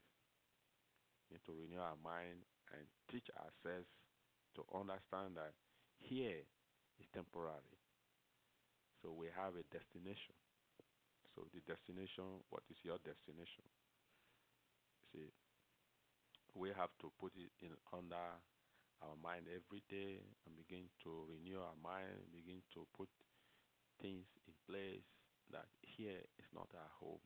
and 1.32 1.40
to 1.48 1.52
renew 1.56 1.80
our 1.80 1.96
mind 2.04 2.44
and 2.76 2.84
teach 3.08 3.24
ourselves 3.32 3.88
to 4.56 4.60
understand 4.76 5.40
that 5.40 5.56
here 5.96 6.44
is 7.00 7.06
temporary. 7.16 7.80
So 9.00 9.16
we 9.16 9.32
have 9.32 9.56
a 9.56 9.64
destination. 9.72 10.36
So 11.32 11.48
the 11.56 11.64
destination 11.64 12.44
what 12.52 12.62
is 12.68 12.76
your 12.84 13.00
destination? 13.00 13.64
See 15.10 15.32
we 16.54 16.70
have 16.70 16.94
to 17.02 17.10
put 17.18 17.34
it 17.34 17.50
in 17.66 17.74
under 17.90 18.26
our 19.02 19.18
mind 19.18 19.50
every 19.50 19.82
day 19.90 20.22
and 20.46 20.54
begin 20.54 20.86
to 21.02 21.26
renew 21.26 21.58
our 21.58 21.76
mind 21.82 22.30
begin 22.30 22.62
to 22.72 22.86
put 22.94 23.10
things 24.00 24.24
in 24.46 24.54
place 24.70 25.04
that 25.52 25.68
here 25.82 26.22
is 26.38 26.48
not 26.54 26.68
our 26.74 26.92
home. 27.00 27.22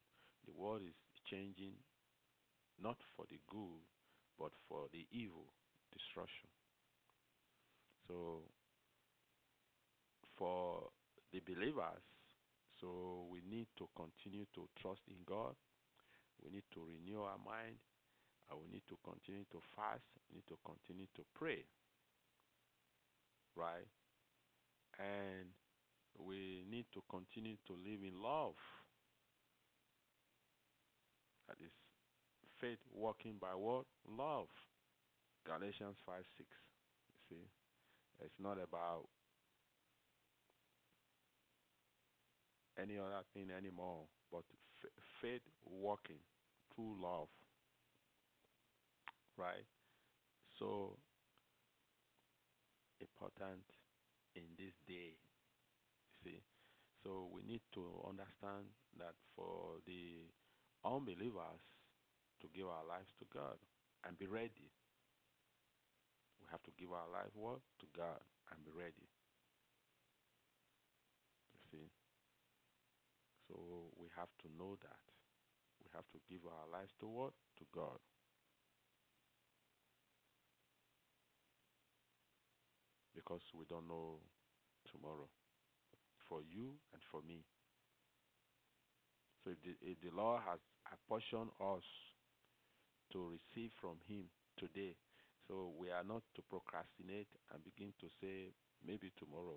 The 0.46 0.52
world 0.52 0.82
is 0.82 0.96
changing 1.28 1.74
not 2.80 2.96
for 3.16 3.26
the 3.28 3.38
good, 3.50 3.82
but 4.38 4.52
for 4.68 4.86
the 4.92 5.06
evil, 5.10 5.50
destruction. 5.92 6.48
So, 8.06 8.42
for 10.38 10.88
the 11.32 11.40
believers, 11.40 12.06
so 12.80 13.26
we 13.30 13.42
need 13.42 13.66
to 13.78 13.88
continue 13.98 14.46
to 14.54 14.68
trust 14.80 15.02
in 15.10 15.18
God. 15.26 15.54
We 16.42 16.50
need 16.54 16.66
to 16.74 16.80
renew 16.86 17.22
our 17.22 17.38
mind. 17.42 17.82
And 18.48 18.56
we 18.56 18.70
need 18.72 18.86
to 18.88 18.96
continue 19.04 19.44
to 19.52 19.60
fast. 19.76 20.06
We 20.30 20.40
need 20.40 20.48
to 20.48 20.56
continue 20.64 21.10
to 21.16 21.22
pray. 21.34 21.66
Right? 23.56 23.90
And 24.96 25.52
we 26.18 26.64
need 26.70 26.86
to 26.94 27.02
continue 27.10 27.56
to 27.66 27.72
live 27.74 28.02
in 28.02 28.20
love. 28.22 28.54
That 31.48 31.56
is 31.60 31.72
faith 32.60 32.78
working 32.94 33.38
by 33.40 33.54
what? 33.54 33.86
Love. 34.06 34.48
Galatians 35.44 35.96
5 36.06 36.24
6. 36.38 36.48
You 37.08 37.14
see? 37.28 37.44
It's 38.20 38.38
not 38.40 38.58
about 38.62 39.08
any 42.78 42.96
other 42.98 43.22
thing 43.34 43.48
anymore, 43.50 44.04
but 44.32 44.44
f- 44.82 44.90
faith 45.20 45.42
working 45.64 46.20
through 46.74 46.96
love. 47.02 47.28
Right? 49.36 49.64
So 50.58 50.98
important 53.00 53.64
in 54.36 54.44
this 54.58 54.74
day. 54.86 55.16
See? 56.24 56.42
So 57.02 57.28
we 57.32 57.42
need 57.42 57.62
to 57.74 57.84
understand 58.08 58.74
that 58.98 59.14
for 59.36 59.78
the 59.86 60.26
unbelievers 60.84 61.62
to 62.40 62.46
give 62.54 62.66
our 62.66 62.86
lives 62.86 63.14
to 63.18 63.26
God 63.32 63.58
and 64.06 64.18
be 64.18 64.26
ready. 64.26 64.70
We 66.40 66.46
have 66.50 66.62
to 66.64 66.72
give 66.78 66.90
our 66.92 67.08
life 67.12 67.30
what? 67.34 67.60
To 67.80 67.86
God 67.94 68.22
and 68.50 68.64
be 68.64 68.70
ready. 68.74 69.06
You 71.54 71.60
see? 71.70 71.88
So 73.46 73.56
we 73.96 74.08
have 74.16 74.30
to 74.42 74.48
know 74.58 74.76
that. 74.82 75.04
We 75.82 75.90
have 75.94 76.06
to 76.12 76.18
give 76.28 76.42
our 76.46 76.66
lives 76.70 76.92
to 77.00 77.06
what? 77.06 77.32
To 77.58 77.64
God. 77.74 77.98
Because 83.14 83.42
we 83.54 83.64
don't 83.68 83.88
know 83.88 84.20
tomorrow. 84.90 85.28
For 86.28 86.40
you 86.44 86.76
and 86.92 87.02
for 87.10 87.22
me. 87.26 87.40
So 89.44 89.50
if 89.52 89.58
the, 89.64 89.72
if 89.80 89.96
the 90.04 90.12
Lord 90.14 90.42
has 90.44 90.60
apportioned 90.92 91.50
us 91.56 91.86
to 93.12 93.32
receive 93.32 93.72
from 93.80 93.96
Him 94.04 94.28
today, 94.60 94.92
so 95.48 95.72
we 95.80 95.88
are 95.90 96.04
not 96.04 96.20
to 96.36 96.42
procrastinate 96.52 97.32
and 97.52 97.64
begin 97.64 97.96
to 98.04 98.06
say, 98.20 98.52
maybe 98.84 99.10
tomorrow. 99.16 99.56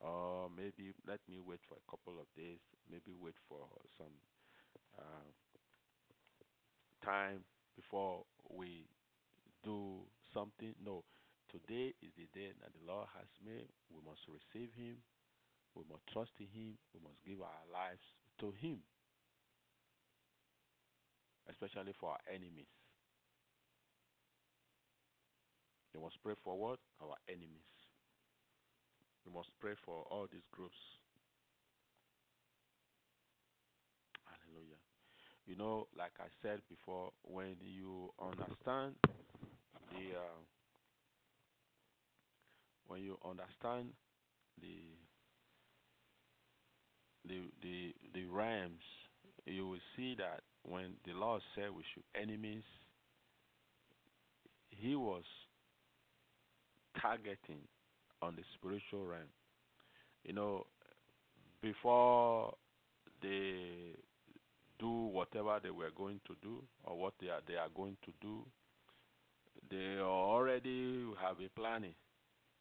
Or 0.00 0.50
maybe 0.52 0.92
let 1.08 1.20
me 1.28 1.40
wait 1.40 1.60
for 1.64 1.80
a 1.80 1.86
couple 1.88 2.20
of 2.20 2.28
days, 2.36 2.60
maybe 2.90 3.16
wait 3.16 3.38
for 3.48 3.64
some 3.96 4.12
uh, 4.98 5.30
time 7.04 7.40
before 7.76 8.24
we 8.52 8.84
do 9.64 10.04
something. 10.34 10.74
No, 10.84 11.04
today 11.48 11.94
is 12.02 12.12
the 12.20 12.28
day 12.36 12.52
that 12.60 12.72
the 12.76 12.84
Lord 12.84 13.08
has 13.16 13.30
made. 13.40 13.72
We 13.88 14.04
must 14.04 14.20
receive 14.28 14.68
Him. 14.76 15.00
We 15.74 15.82
must 15.90 16.06
trust 16.12 16.30
in 16.38 16.46
Him. 16.54 16.78
We 16.94 17.00
must 17.02 17.18
give 17.26 17.42
our 17.42 17.64
lives 17.72 18.02
to 18.40 18.54
Him, 18.58 18.78
especially 21.50 21.92
for 21.98 22.10
our 22.10 22.22
enemies. 22.30 22.70
We 25.94 26.00
must 26.00 26.16
pray 26.22 26.34
for 26.42 26.58
what? 26.58 26.78
Our 27.02 27.14
enemies. 27.28 27.70
We 29.26 29.32
must 29.32 29.50
pray 29.60 29.72
for 29.84 30.04
all 30.10 30.26
these 30.30 30.46
groups. 30.52 30.76
Hallelujah. 34.26 34.78
You 35.46 35.56
know, 35.56 35.86
like 35.96 36.12
I 36.20 36.28
said 36.42 36.60
before, 36.68 37.10
when 37.22 37.56
you 37.60 38.10
understand 38.20 38.94
the 39.90 40.18
uh, 40.18 40.40
when 42.86 43.02
you 43.02 43.18
understand 43.24 43.90
the 44.60 44.94
the 47.28 47.40
the 47.62 47.94
the 48.14 48.24
realms, 48.26 48.82
you 49.46 49.68
will 49.68 49.84
see 49.96 50.14
that 50.16 50.42
when 50.62 50.94
the 51.06 51.12
Lord 51.12 51.42
said 51.54 51.70
we 51.74 51.84
should 51.94 52.04
enemies, 52.20 52.64
He 54.70 54.94
was 54.94 55.24
targeting 57.00 57.60
on 58.22 58.36
the 58.36 58.42
spiritual 58.54 59.04
realm. 59.06 59.28
you 60.24 60.32
know, 60.34 60.66
before 61.62 62.54
they 63.22 63.94
do 64.78 64.90
whatever 64.90 65.60
they 65.62 65.70
were 65.70 65.90
going 65.96 66.20
to 66.26 66.34
do 66.42 66.62
or 66.84 66.98
what 66.98 67.14
they 67.20 67.28
are 67.28 67.40
they 67.48 67.56
are 67.56 67.70
going 67.76 67.96
to 68.04 68.12
do, 68.20 68.44
they 69.70 69.98
already 70.00 71.04
have 71.20 71.38
been 71.38 71.50
planning, 71.56 71.94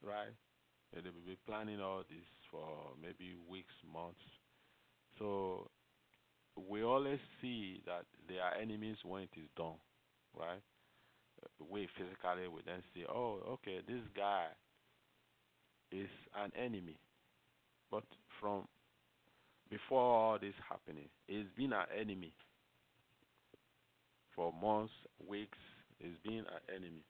right? 0.04 0.34
They 0.94 1.02
will 1.02 1.26
be 1.28 1.38
planning 1.48 1.82
all 1.82 2.04
this 2.10 2.28
for 2.52 2.68
maybe 3.02 3.36
weeks, 3.50 3.74
months. 3.92 4.22
So 5.20 5.70
we 6.70 6.84
always 6.84 7.20
see 7.42 7.82
that 7.86 8.06
they 8.28 8.40
are 8.40 8.54
enemies 8.62 8.98
when 9.04 9.24
it 9.24 9.30
is 9.36 9.50
done, 9.58 9.76
right? 10.38 10.62
We 11.72 11.88
physically 11.98 12.48
we 12.48 12.62
then 12.66 12.84
say, 12.94 13.06
oh, 13.10 13.40
okay, 13.54 13.80
this 13.88 14.02
guy 14.16 14.48
is 15.92 16.10
an 16.36 16.52
enemy. 16.56 16.98
But 17.92 18.04
from 18.40 18.68
before 19.70 20.02
all 20.02 20.40
this 20.40 20.54
happening, 20.70 21.10
he's 21.28 21.46
been 21.58 21.74
an 21.74 21.86
enemy 22.00 22.34
for 24.36 24.52
months, 24.62 24.94
weeks. 25.28 25.58
He's 26.00 26.18
been 26.24 26.40
an 26.40 26.76
enemy, 26.76 27.04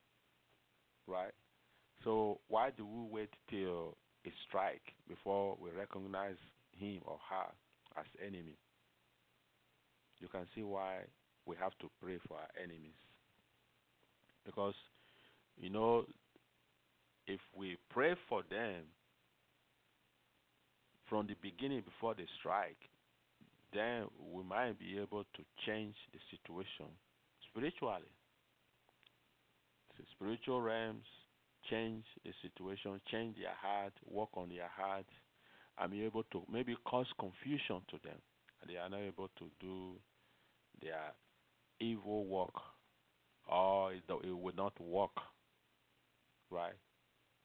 right? 1.08 1.34
So 2.04 2.40
why 2.50 2.72
do 2.78 2.86
we 2.86 3.08
wait 3.10 3.30
till 3.50 3.98
a 4.26 4.32
strike 4.48 4.94
before 5.08 5.58
we 5.60 5.72
recognize 5.72 6.38
him 6.78 7.02
or 7.06 7.18
her 7.30 7.48
as 7.98 8.06
enemy? 8.22 8.58
You 10.20 10.28
can 10.28 10.46
see 10.56 10.64
why 10.64 11.00
we 11.46 11.56
have 11.58 11.78
to 11.80 11.90
pray 12.02 12.18
for 12.28 12.38
our 12.38 12.50
enemies. 12.62 12.98
Because, 14.46 14.76
you 15.58 15.70
know, 15.70 16.06
if 17.28 17.40
we 17.56 17.78
pray 17.90 18.16
for 18.28 18.44
them 18.50 18.84
from 21.10 21.28
the 21.28 21.36
beginning 21.42 21.82
before 21.82 22.14
they 22.16 22.28
strike, 22.40 22.78
then 23.74 24.06
we 24.32 24.44
might 24.44 24.80
be 24.80 24.98
able 24.98 25.24
to 25.24 25.42
change 25.66 25.96
the 26.14 26.20
situation 26.32 26.92
spiritually. 27.50 28.12
The 29.98 30.04
spiritual 30.16 30.62
realms 30.62 31.06
change 31.70 32.04
the 32.24 32.32
situation, 32.42 33.00
change 33.12 33.38
their 33.38 33.56
heart, 33.62 33.94
work 34.10 34.30
on 34.36 34.50
their 34.50 34.70
heart, 34.76 35.06
be 35.92 36.04
able 36.04 36.24
to 36.32 36.44
maybe 36.52 36.76
cause 36.86 37.08
confusion 37.20 37.82
to 37.90 37.98
them. 38.04 38.18
They 38.68 38.78
are 38.78 38.90
not 38.90 39.02
able 39.02 39.30
to 39.40 39.46
do 39.60 39.94
their 40.82 41.14
evil 41.80 42.26
work 42.26 42.54
or 43.50 43.94
it, 43.94 44.04
it 44.24 44.32
will 44.32 44.56
not 44.56 44.80
work. 44.80 45.16
Right? 46.50 46.78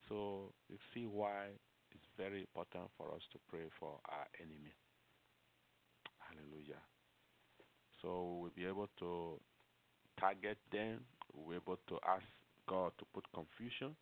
So 0.09 0.53
you 0.69 0.77
see 0.95 1.07
why 1.07 1.47
it's 1.91 2.05
very 2.17 2.41
important 2.41 2.91
for 2.97 3.14
us 3.14 3.23
to 3.33 3.38
pray 3.51 3.67
for 3.79 3.99
our 4.09 4.27
enemy. 4.41 4.75
Hallelujah. 6.19 6.83
So 8.03 8.38
we'll 8.41 8.53
be 8.55 8.67
able 8.67 8.88
to 9.01 9.41
target 10.21 10.59
them, 10.73 11.01
we'll 11.35 11.49
be 11.49 11.57
able 11.57 11.79
to 11.88 11.99
ask 12.07 12.25
God 12.69 12.93
to 12.99 13.05
put 13.14 13.25
confusion, 13.35 13.97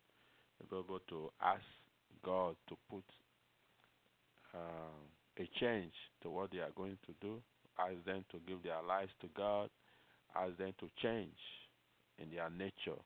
we'll 0.59 0.83
be 0.83 0.87
able 0.87 0.99
to 1.09 1.31
ask 1.41 1.63
God 2.23 2.55
to 2.69 2.75
put 2.89 3.03
uh, 4.53 5.39
a 5.39 5.49
change 5.59 5.93
to 6.21 6.29
what 6.29 6.51
they 6.51 6.59
are 6.59 6.71
going 6.75 6.97
to 7.05 7.13
do, 7.21 7.41
ask 7.79 8.03
them 8.05 8.25
to 8.31 8.39
give 8.47 8.63
their 8.63 8.81
lives 8.87 9.11
to 9.21 9.27
God, 9.35 9.69
ask 10.35 10.57
them 10.57 10.73
to 10.79 10.89
change 11.01 11.37
in 12.17 12.29
their 12.29 12.49
nature, 12.49 12.99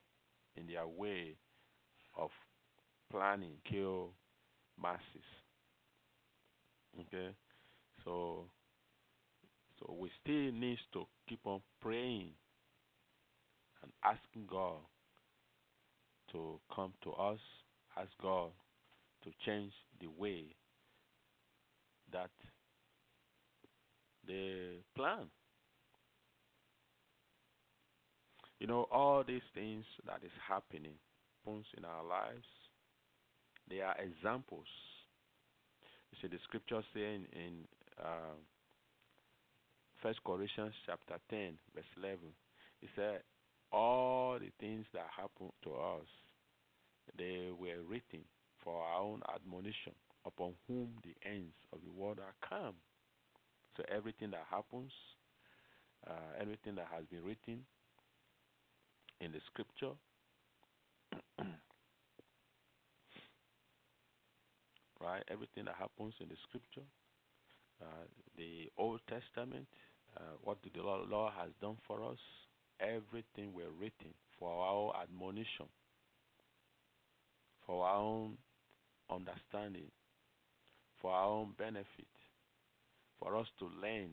in 0.56 0.68
their 0.68 0.88
way 0.88 1.36
of 2.18 2.30
planning, 3.12 3.54
kill 3.70 4.10
masses. 4.82 5.02
Okay, 7.00 7.30
so 8.04 8.46
so 9.80 9.96
we 10.00 10.12
still 10.22 10.52
need 10.52 10.78
to 10.94 11.06
keep 11.28 11.40
on 11.46 11.62
praying 11.82 12.32
and 13.82 13.92
asking 14.04 14.48
God 14.50 14.78
to 16.32 16.60
come 16.74 16.94
to 17.04 17.12
us, 17.14 17.40
ask 17.98 18.10
God 18.22 18.50
to 19.24 19.32
change 19.46 19.72
the 20.00 20.08
way 20.08 20.56
that 22.14 22.30
the 24.28 24.78
plan. 24.96 25.28
You 28.60 28.68
know, 28.68 28.88
all 28.92 29.24
these 29.26 29.42
things 29.56 29.86
that 30.06 30.20
is 30.24 30.32
happening 30.48 30.94
in 31.48 31.86
our 31.86 32.04
lives, 32.04 32.46
they 33.70 33.82
are 33.82 33.96
examples. 33.98 34.68
You 36.12 36.18
see, 36.22 36.28
the 36.28 36.40
scripture 36.44 36.84
saying 36.94 37.26
in 37.34 37.66
uh, 38.00 38.38
First 40.04 40.20
Corinthians 40.24 40.74
chapter 40.86 41.18
10, 41.30 41.58
verse 41.74 41.84
11, 41.98 42.20
it 42.82 42.90
said, 42.96 43.22
all 43.72 44.38
the 44.40 44.52
things 44.60 44.86
that 44.94 45.08
happened 45.16 45.54
to 45.64 45.72
us, 45.72 46.08
they 47.18 47.50
were 47.58 47.82
written 47.90 48.22
for 48.64 48.84
our 48.84 49.02
own 49.02 49.22
admonition, 49.34 49.94
upon 50.26 50.54
whom 50.68 50.90
the 51.04 51.16
ends 51.28 51.56
of 51.74 51.80
the 51.84 51.92
world 51.92 52.20
are 52.20 52.36
come. 52.48 52.76
So 53.78 53.84
everything 53.94 54.32
that 54.32 54.46
happens, 54.50 54.92
uh, 56.08 56.34
everything 56.40 56.76
that 56.76 56.88
has 56.94 57.06
been 57.06 57.24
written 57.24 57.66
in 59.20 59.32
the 59.32 59.40
scripture, 59.48 59.94
right? 65.00 65.24
Everything 65.30 65.66
that 65.66 65.76
happens 65.80 66.14
in 66.20 66.28
the 66.28 66.36
scripture, 66.48 66.86
uh, 67.82 68.06
the 68.38 68.70
Old 68.78 69.00
Testament, 69.10 69.68
uh, 70.18 70.36
what 70.44 70.58
the 70.62 70.82
Lord 70.82 71.34
has 71.40 71.50
done 71.62 71.78
for 71.88 72.04
us, 72.04 72.20
everything 72.80 73.54
were 73.54 73.72
written 73.80 74.14
for 74.38 74.52
our 74.52 75.04
admonition, 75.04 75.68
for 77.66 77.86
our 77.86 77.98
own 77.98 78.38
understanding, 79.10 79.92
for 81.02 81.12
our 81.12 81.28
own 81.28 81.54
benefit, 81.58 82.08
for 83.20 83.36
us 83.36 83.48
to 83.60 83.66
learn, 83.82 84.12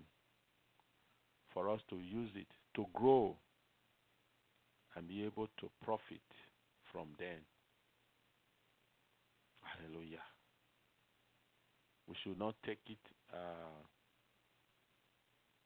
for 1.53 1.69
us 1.71 1.81
to 1.91 1.97
use 1.97 2.31
it, 2.35 2.47
to 2.75 2.87
grow, 2.95 3.37
and 4.97 5.07
be 5.07 5.25
able 5.25 5.49
to 5.61 5.69
profit 5.85 6.21
from 6.93 7.09
them. 7.19 7.41
Hallelujah. 9.63 10.23
We 12.09 12.15
should 12.25 12.39
not 12.39 12.55
take 12.65 12.81
it 12.89 12.99
uh, 13.33 13.83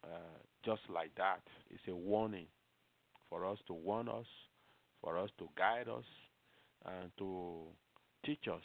uh, 0.04 0.38
just 0.64 0.82
like 0.92 1.14
that. 1.16 1.40
It's 1.70 1.82
a 1.88 1.94
warning 1.94 2.46
for 3.30 3.46
us 3.46 3.58
to 3.68 3.74
warn 3.74 4.08
us, 4.08 4.26
for 5.00 5.16
us 5.16 5.30
to 5.38 5.48
guide 5.56 5.88
us, 5.88 6.04
and 6.84 7.10
to 7.18 7.62
teach 8.26 8.48
us 8.48 8.62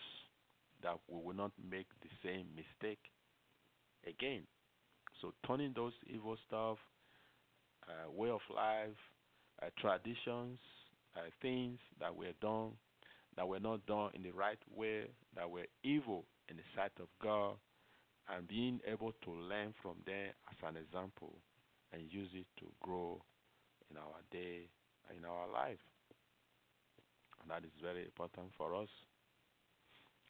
that 0.84 0.98
we 1.08 1.20
will 1.22 1.36
not 1.36 1.52
make 1.70 1.88
the 2.02 2.10
same 2.24 2.48
mistake 2.56 3.00
again. 4.08 4.44
So 5.22 5.34
turning 5.46 5.74
those 5.76 5.94
evil 6.08 6.38
stuff, 6.48 6.78
uh, 7.88 8.12
way 8.12 8.30
of 8.30 8.42
life, 8.54 8.98
uh, 9.62 9.68
traditions, 9.80 10.60
uh, 11.16 11.22
things 11.42 11.80
that 12.00 12.16
were 12.16 12.34
done, 12.42 12.72
that 13.36 13.48
were 13.48 13.60
not 13.60 13.86
done 13.86 14.12
in 14.14 14.24
the 14.24 14.32
right 14.32 14.60
way, 14.76 15.06
that 15.36 15.50
were 15.50 15.66
evil 15.84 16.26
in 16.50 16.58
the 16.58 16.64
sight 16.76 16.92
of 17.00 17.08
God, 17.22 17.56
and 18.30 18.48
being 18.48 18.80
able 18.86 19.14
to 19.24 19.32
learn 19.32 19.74
from 19.82 19.96
them 20.06 20.30
as 20.50 20.58
an 20.68 20.76
example 20.78 21.34
and 21.94 22.02
use 22.12 22.30
it 22.34 22.46
to 22.60 22.66
grow 22.82 23.22
in 23.90 23.98
our 23.98 24.20
day, 24.32 24.68
in 25.16 25.24
our 25.24 25.48
life. 25.52 25.80
And 27.42 27.50
that 27.50 27.64
is 27.64 27.72
very 27.82 28.04
important 28.04 28.52
for 28.58 28.76
us. 28.76 28.90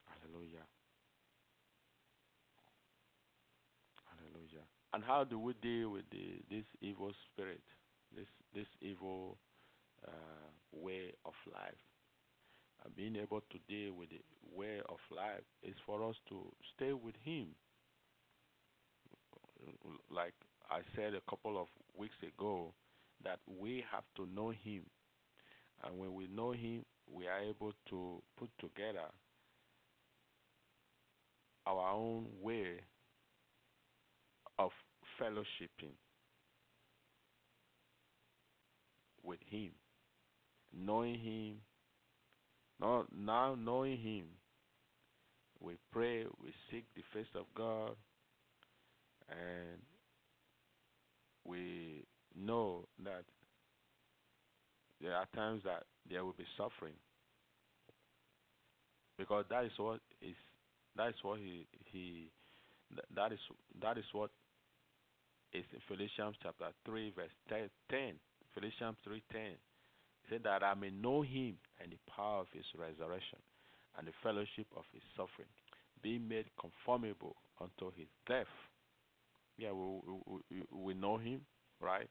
Hallelujah. 0.09 0.65
Hallelujah. 4.09 4.65
And 4.93 5.03
how 5.03 5.23
do 5.23 5.37
we 5.39 5.53
deal 5.61 5.89
with 5.91 6.09
the, 6.11 6.41
this 6.49 6.65
evil 6.81 7.11
spirit, 7.25 7.61
this 8.15 8.27
this 8.53 8.67
evil 8.81 9.37
uh, 10.07 10.49
way 10.71 11.13
of 11.25 11.33
life? 11.53 11.81
And 12.83 12.95
being 12.95 13.15
able 13.15 13.41
to 13.41 13.59
deal 13.67 13.93
with 13.93 14.09
the 14.09 14.21
way 14.51 14.79
of 14.89 14.97
life 15.15 15.43
is 15.63 15.75
for 15.85 16.07
us 16.09 16.15
to 16.29 16.51
stay 16.75 16.93
with 16.93 17.15
Him. 17.23 17.55
Like 20.09 20.33
I 20.69 20.81
said 20.95 21.13
a 21.13 21.21
couple 21.29 21.59
of 21.61 21.67
weeks 21.97 22.15
ago, 22.23 22.73
that 23.23 23.39
we 23.47 23.83
have 23.91 24.03
to 24.15 24.25
know 24.33 24.49
Him. 24.51 24.83
And 25.83 25.97
when 25.99 26.13
we 26.13 26.27
know 26.27 26.51
Him, 26.51 26.85
we 27.11 27.27
are 27.27 27.39
able 27.39 27.73
to 27.89 28.21
put 28.37 28.49
together 28.59 29.07
our 31.67 31.91
own 31.91 32.25
way 32.41 32.79
of 34.57 34.71
fellowshipping 35.21 35.95
with 39.23 39.39
Him, 39.49 39.71
knowing 40.73 41.19
Him, 41.19 41.55
not 42.79 43.07
now 43.15 43.55
knowing 43.59 43.97
Him, 43.97 44.25
we 45.59 45.73
pray, 45.91 46.23
we 46.41 46.53
seek 46.71 46.85
the 46.95 47.01
face 47.13 47.27
of 47.35 47.45
God, 47.55 47.95
and 49.29 49.81
we 51.45 52.05
know 52.35 52.85
that 53.03 53.23
there 55.01 55.15
are 55.15 55.27
times 55.35 55.63
that 55.65 55.83
there 56.09 56.23
will 56.23 56.35
be 56.37 56.45
suffering. 56.57 56.93
Because 59.17 59.45
that 59.49 59.65
is 59.65 59.71
what 59.77 59.99
is 60.21 60.35
that 60.97 61.09
is 61.09 61.15
what 61.21 61.39
he 61.39 61.67
he 61.85 62.29
that 63.15 63.31
is 63.31 63.39
that 63.81 63.97
is 63.97 64.05
what 64.13 64.31
is 65.53 65.63
in 65.73 65.79
Philippians 65.87 66.35
chapter 66.41 66.69
three 66.85 67.13
verse 67.15 67.31
ten. 67.47 68.19
Philippians 68.53 68.97
three 69.03 69.23
ten 69.31 69.53
said 70.29 70.41
that 70.43 70.63
I 70.63 70.73
may 70.73 70.89
know 70.89 71.21
him 71.21 71.55
and 71.81 71.91
the 71.91 72.01
power 72.09 72.41
of 72.41 72.47
his 72.51 72.65
resurrection 72.77 73.39
and 73.97 74.07
the 74.07 74.13
fellowship 74.21 74.67
of 74.75 74.83
his 74.93 75.01
suffering, 75.15 75.49
being 76.03 76.27
made 76.27 76.45
conformable 76.59 77.35
unto 77.61 77.89
his 77.95 78.09
death. 78.27 78.51
Yeah, 79.57 79.71
we, 79.71 80.01
we, 80.25 80.61
we 80.69 80.93
know 80.93 81.17
him, 81.17 81.41
right? 81.81 82.09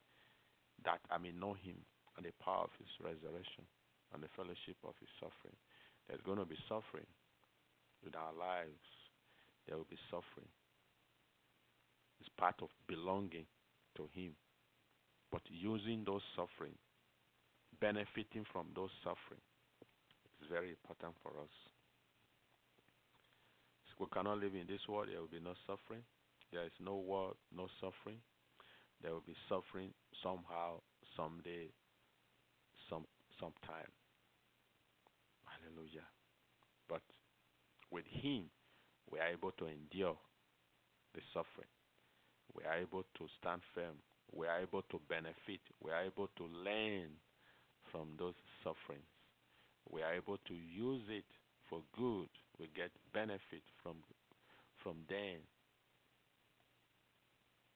That 0.85 0.99
I 1.11 1.18
may 1.18 1.31
know 1.31 1.55
him 1.55 1.79
and 2.16 2.27
the 2.27 2.35
power 2.42 2.64
of 2.64 2.75
his 2.79 2.90
resurrection 2.99 3.62
and 4.14 4.22
the 4.22 4.33
fellowship 4.35 4.79
of 4.83 4.94
his 4.99 5.11
suffering. 5.20 5.55
There's 6.09 6.22
going 6.27 6.38
to 6.38 6.49
be 6.49 6.59
suffering 6.66 7.07
in 8.06 8.14
our 8.14 8.32
lives. 8.32 8.86
There 9.66 9.76
will 9.76 9.88
be 9.90 9.98
suffering. 10.10 10.48
It's 12.20 12.30
part 12.38 12.56
of 12.62 12.68
belonging 12.86 13.46
to 13.96 14.08
him. 14.14 14.32
But 15.30 15.42
using 15.50 16.04
those 16.06 16.22
suffering, 16.34 16.74
benefiting 17.80 18.46
from 18.52 18.66
those 18.74 18.90
suffering, 19.02 19.42
is 20.40 20.48
very 20.48 20.70
important 20.70 21.14
for 21.22 21.30
us. 21.42 21.54
We 23.98 24.06
cannot 24.12 24.38
live 24.38 24.54
in 24.54 24.66
this 24.68 24.84
world, 24.88 25.08
there 25.08 25.20
will 25.20 25.32
be 25.32 25.40
no 25.40 25.54
suffering. 25.66 26.04
There 26.52 26.64
is 26.64 26.76
no 26.78 26.96
war, 26.96 27.32
no 27.54 27.66
suffering. 27.80 28.20
There 29.02 29.12
will 29.12 29.24
be 29.26 29.34
suffering 29.48 29.90
somehow, 30.22 30.84
someday, 31.16 31.72
some 32.88 33.04
sometime. 33.40 33.88
Hallelujah. 35.48 36.04
But 36.88 37.02
with 37.90 38.05
him 38.07 38.51
we 39.11 39.18
are 39.20 39.29
able 39.29 39.53
to 39.53 39.66
endure 39.66 40.16
the 41.14 41.20
suffering. 41.33 41.70
We 42.55 42.64
are 42.64 42.79
able 42.79 43.03
to 43.03 43.25
stand 43.40 43.62
firm. 43.75 43.96
We 44.33 44.46
are 44.46 44.61
able 44.61 44.83
to 44.83 45.01
benefit. 45.09 45.62
We 45.83 45.90
are 45.92 46.03
able 46.03 46.29
to 46.37 46.44
learn 46.44 47.14
from 47.92 48.09
those 48.18 48.35
sufferings. 48.64 49.07
We 49.90 50.03
are 50.03 50.14
able 50.14 50.38
to 50.38 50.55
use 50.55 51.03
it 51.09 51.25
for 51.70 51.83
good. 51.96 52.29
We 52.59 52.68
get 52.75 52.90
benefit 53.14 53.62
from 53.83 53.96
from 54.83 54.96
them. 55.09 55.40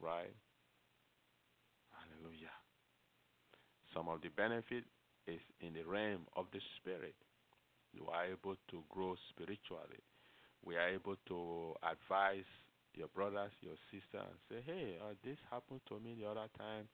Right? 0.00 0.34
Hallelujah. 1.92 2.54
Some 3.94 4.08
of 4.08 4.22
the 4.22 4.28
benefit 4.28 4.84
is 5.26 5.40
in 5.60 5.74
the 5.74 5.82
realm 5.82 6.26
of 6.36 6.46
the 6.52 6.60
spirit. 6.78 7.14
You 7.92 8.06
are 8.06 8.26
able 8.26 8.56
to 8.70 8.84
grow 8.88 9.16
spiritually. 9.30 10.02
We 10.64 10.76
are 10.76 10.88
able 10.88 11.16
to 11.28 11.74
advise 11.82 12.48
your 12.94 13.08
brothers, 13.08 13.52
your 13.60 13.78
sisters, 13.90 14.26
and 14.26 14.40
say, 14.48 14.60
hey, 14.66 14.98
uh, 15.00 15.14
this 15.24 15.38
happened 15.50 15.80
to 15.88 15.98
me 16.00 16.16
the 16.18 16.28
other 16.28 16.48
time, 16.58 16.86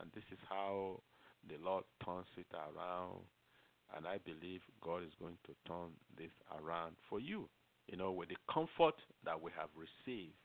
and 0.00 0.10
this 0.14 0.24
is 0.30 0.38
how 0.48 1.00
the 1.48 1.56
Lord 1.62 1.84
turns 2.04 2.28
it 2.36 2.46
around. 2.52 3.24
And 3.96 4.06
I 4.06 4.18
believe 4.18 4.60
God 4.82 5.02
is 5.02 5.16
going 5.18 5.38
to 5.46 5.52
turn 5.66 5.96
this 6.16 6.32
around 6.60 6.96
for 7.08 7.20
you. 7.20 7.48
You 7.88 7.96
know, 7.96 8.12
with 8.12 8.28
the 8.28 8.36
comfort 8.52 9.00
that 9.24 9.40
we 9.40 9.50
have 9.56 9.70
received, 9.72 10.36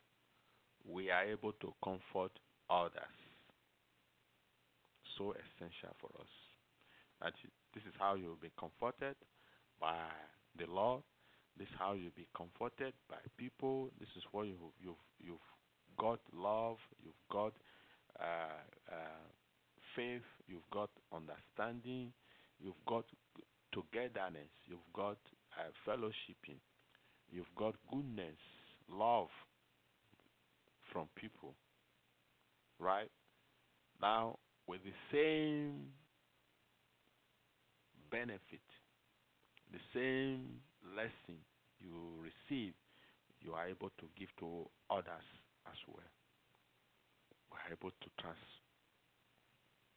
we 0.88 1.10
are 1.10 1.24
able 1.24 1.52
to 1.60 1.74
comfort 1.84 2.32
others. 2.70 3.18
So 5.18 5.32
essential 5.32 5.94
for 6.00 6.10
us. 6.18 6.32
And 7.20 7.32
this 7.74 7.84
is 7.84 7.94
how 7.98 8.14
you 8.14 8.26
will 8.26 8.40
be 8.40 8.50
comforted 8.58 9.14
by 9.80 9.96
the 10.58 10.66
Lord. 10.66 11.02
This 11.58 11.68
is 11.68 11.74
how 11.78 11.92
you'll 11.92 12.16
be 12.16 12.26
comforted 12.36 12.94
by 13.08 13.16
people. 13.36 13.90
This 14.00 14.08
is 14.16 14.22
what 14.32 14.46
you, 14.46 14.56
you've 14.80 14.96
you've 15.20 15.48
got 15.98 16.18
love. 16.34 16.78
You've 17.02 17.14
got 17.30 17.52
uh, 18.18 18.58
uh, 18.90 19.24
faith. 19.94 20.22
You've 20.48 20.68
got 20.72 20.90
understanding. 21.12 22.12
You've 22.58 22.82
got 22.86 23.04
togetherness. 23.72 24.50
You've 24.66 24.92
got 24.94 25.18
uh, 25.58 25.70
fellowshipping. 25.88 26.58
You've 27.30 27.54
got 27.56 27.74
goodness, 27.90 28.38
love 28.90 29.28
from 30.92 31.08
people. 31.16 31.54
Right 32.78 33.10
now, 34.00 34.38
with 34.66 34.80
the 34.84 34.92
same 35.12 35.86
benefit 38.10 38.62
the 39.74 39.82
same 39.90 40.62
lesson 40.94 41.42
you 41.82 42.22
receive, 42.22 42.72
you 43.42 43.52
are 43.54 43.66
able 43.66 43.90
to 43.98 44.06
give 44.16 44.30
to 44.38 44.70
others 44.88 45.26
as 45.66 45.78
well. 45.90 46.06
We 47.50 47.58
are 47.58 47.72
able 47.74 47.90
to 47.90 48.08
trans 48.22 48.38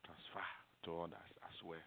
transfer 0.01 0.47
to 0.85 0.89
others 1.05 1.29
as 1.45 1.57
well. 1.61 1.85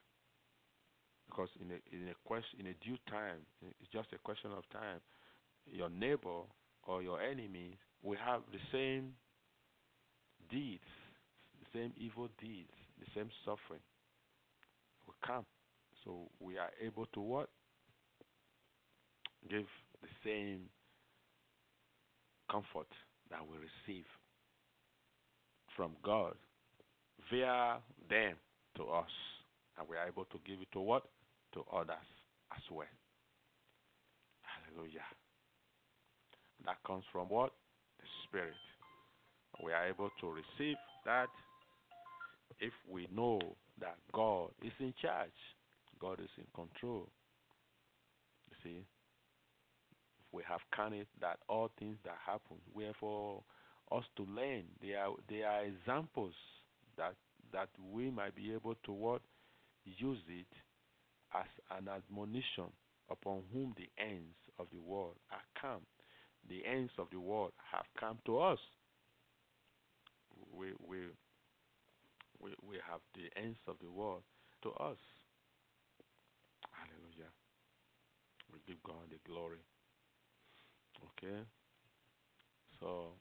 Because 1.26 1.50
in 1.58 1.74
a 1.74 1.78
in 1.90 2.08
a 2.10 2.16
question 2.26 2.60
in 2.60 2.66
a 2.70 2.76
due 2.78 2.98
time, 3.10 3.42
it's 3.62 3.90
just 3.92 4.08
a 4.14 4.18
question 4.22 4.50
of 4.54 4.62
time. 4.70 5.02
Your 5.66 5.90
neighbor 5.90 6.46
or 6.86 7.02
your 7.02 7.20
enemy 7.20 7.78
will 8.02 8.18
have 8.18 8.42
the 8.52 8.62
same 8.70 9.14
deeds, 10.50 10.86
the 11.58 11.66
same 11.78 11.92
evil 11.98 12.28
deeds, 12.40 12.74
the 12.98 13.06
same 13.14 13.30
suffering 13.44 13.82
will 15.06 15.18
come. 15.26 15.44
So 16.04 16.30
we 16.40 16.56
are 16.58 16.70
able 16.80 17.06
to 17.14 17.20
what? 17.20 17.48
Give 19.48 19.66
the 20.02 20.08
same 20.24 20.60
comfort 22.50 22.88
that 23.30 23.40
we 23.40 23.56
receive 23.56 24.04
from 25.76 25.92
God 26.04 26.34
via 27.30 27.76
them 28.08 28.34
to 28.76 28.84
us. 28.84 29.10
And 29.78 29.88
we 29.88 29.96
are 29.96 30.06
able 30.06 30.24
to 30.24 30.38
give 30.46 30.60
it 30.60 30.68
to 30.72 30.80
what? 30.80 31.04
To 31.54 31.64
others 31.72 31.96
as 32.54 32.62
well. 32.70 32.86
Hallelujah. 34.42 35.06
That 36.66 36.76
comes 36.86 37.04
from 37.12 37.28
what? 37.28 37.52
The 37.98 38.06
Spirit. 38.28 38.54
We 39.64 39.72
are 39.72 39.86
able 39.86 40.10
to 40.20 40.28
receive 40.28 40.76
that 41.04 41.28
if 42.60 42.72
we 42.90 43.08
know 43.14 43.40
that 43.80 43.96
God 44.12 44.50
is 44.62 44.72
in 44.80 44.92
charge, 45.00 45.30
God 46.00 46.20
is 46.20 46.30
in 46.36 46.44
control. 46.54 47.08
You 48.50 48.56
see? 48.62 48.84
We 50.32 50.42
have 50.48 50.60
counted 50.74 51.06
that 51.20 51.38
all 51.48 51.70
things 51.78 51.96
that 52.04 52.16
happen 52.24 52.56
were 52.74 52.92
for 52.98 53.42
us 53.92 54.04
to 54.16 54.22
learn. 54.22 54.64
They 54.80 54.94
are 54.94 55.14
they 55.28 55.42
are 55.42 55.64
examples 55.64 56.34
that 56.96 57.14
that 57.52 57.68
we 57.92 58.10
might 58.10 58.34
be 58.36 58.52
able 58.52 58.74
to 58.84 58.92
what 58.92 59.22
use 59.84 60.18
it 60.28 60.46
as 61.34 61.46
an 61.76 61.88
admonition 61.88 62.70
upon 63.10 63.42
whom 63.52 63.74
the 63.76 63.88
ends 64.02 64.36
of 64.58 64.66
the 64.72 64.80
world 64.80 65.16
are 65.32 65.60
come. 65.60 65.82
The 66.48 66.62
ends 66.64 66.92
of 66.98 67.08
the 67.10 67.20
world 67.20 67.52
have 67.72 67.84
come 67.98 68.18
to 68.26 68.38
us. 68.38 68.58
We 70.56 70.72
we 70.86 70.98
we, 72.40 72.50
we 72.66 72.76
have 72.88 73.00
the 73.14 73.28
ends 73.40 73.58
of 73.66 73.76
the 73.82 73.90
world 73.90 74.22
to 74.62 74.70
us. 74.70 74.98
Hallelujah. 76.72 77.30
We 78.52 78.58
give 78.66 78.82
God 78.82 79.10
the 79.10 79.18
glory. 79.30 79.60
Okay? 81.04 81.40
So, 82.80 83.12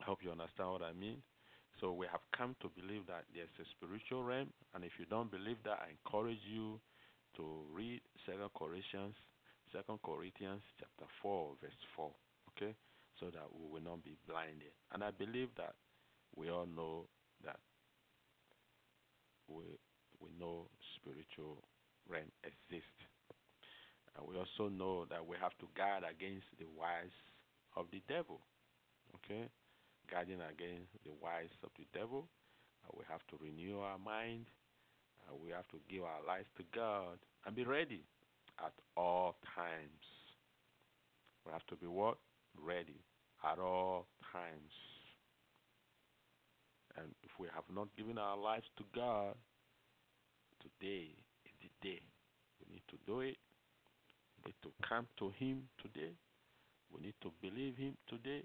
I 0.00 0.04
hope 0.04 0.18
you 0.22 0.30
understand 0.30 0.70
what 0.70 0.82
I 0.82 0.92
mean. 0.92 1.22
So, 1.80 1.92
we 1.92 2.06
have 2.06 2.24
come 2.36 2.56
to 2.62 2.68
believe 2.72 3.06
that 3.06 3.24
there's 3.34 3.52
a 3.60 3.66
spiritual 3.76 4.24
realm, 4.24 4.48
and 4.74 4.84
if 4.84 4.92
you 4.98 5.04
don't 5.06 5.30
believe 5.30 5.58
that, 5.64 5.78
I 5.84 5.92
encourage 5.92 6.40
you 6.48 6.80
to 7.36 7.44
read 7.72 8.00
Second 8.24 8.50
Corinthians, 8.56 9.14
Second 9.72 10.00
Corinthians 10.02 10.62
chapter 10.80 11.04
four, 11.20 11.52
verse 11.60 11.76
four. 11.94 12.12
Okay, 12.56 12.74
so 13.20 13.26
that 13.28 13.44
we 13.52 13.68
will 13.68 13.84
not 13.84 14.02
be 14.02 14.16
blinded. 14.26 14.72
And 14.92 15.04
I 15.04 15.10
believe 15.10 15.48
that 15.56 15.74
we 16.34 16.48
all 16.48 16.66
know 16.66 17.04
that 17.44 17.60
we 19.48 19.64
we 20.20 20.28
know 20.38 20.68
spiritual 20.96 21.62
realm 22.08 22.30
exists. 22.44 23.15
We 24.36 24.44
also 24.44 24.68
know 24.68 25.06
that 25.08 25.24
we 25.24 25.36
have 25.40 25.56
to 25.64 25.66
guard 25.72 26.04
against 26.04 26.44
the 26.60 26.68
wiles 26.76 27.16
of 27.72 27.86
the 27.88 28.04
devil. 28.04 28.44
Okay? 29.16 29.48
Guarding 30.12 30.44
against 30.44 30.92
the 31.08 31.16
wiles 31.24 31.48
of 31.64 31.70
the 31.80 31.88
devil. 31.96 32.28
Uh, 32.84 32.92
we 33.00 33.04
have 33.08 33.24
to 33.32 33.40
renew 33.40 33.80
our 33.80 33.96
mind. 33.96 34.44
Uh, 35.24 35.32
we 35.42 35.56
have 35.56 35.66
to 35.68 35.80
give 35.88 36.04
our 36.04 36.20
lives 36.28 36.52
to 36.58 36.64
God 36.76 37.16
and 37.46 37.56
be 37.56 37.64
ready 37.64 38.04
at 38.60 38.76
all 38.94 39.40
times. 39.56 40.04
We 41.46 41.52
have 41.52 41.64
to 41.72 41.76
be 41.76 41.86
what? 41.86 42.18
Ready 42.60 43.00
at 43.40 43.58
all 43.58 44.04
times. 44.36 44.76
And 47.00 47.08
if 47.24 47.30
we 47.40 47.48
have 47.54 47.64
not 47.74 47.88
given 47.96 48.18
our 48.18 48.36
lives 48.36 48.68
to 48.76 48.84
God, 48.94 49.32
today 50.60 51.16
is 51.48 51.56
the 51.64 51.72
day. 51.80 52.04
We 52.60 52.74
need 52.74 52.84
to 52.92 53.00
do 53.06 53.20
it. 53.20 53.36
Need 54.46 54.54
to 54.62 54.70
come 54.88 55.06
to 55.18 55.30
Him 55.38 55.64
today. 55.82 56.12
We 56.92 57.02
need 57.02 57.14
to 57.22 57.32
believe 57.42 57.76
Him 57.76 57.96
today. 58.08 58.42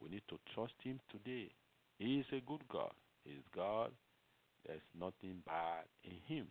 We 0.00 0.08
need 0.08 0.22
to 0.28 0.38
trust 0.54 0.74
Him 0.82 1.00
today. 1.10 1.50
He 1.98 2.18
is 2.18 2.26
a 2.32 2.40
good 2.40 2.66
God. 2.68 2.92
He 3.24 3.32
is 3.32 3.44
God. 3.54 3.90
There's 4.66 4.80
nothing 4.98 5.42
bad 5.46 5.84
in 6.04 6.16
Him. 6.26 6.46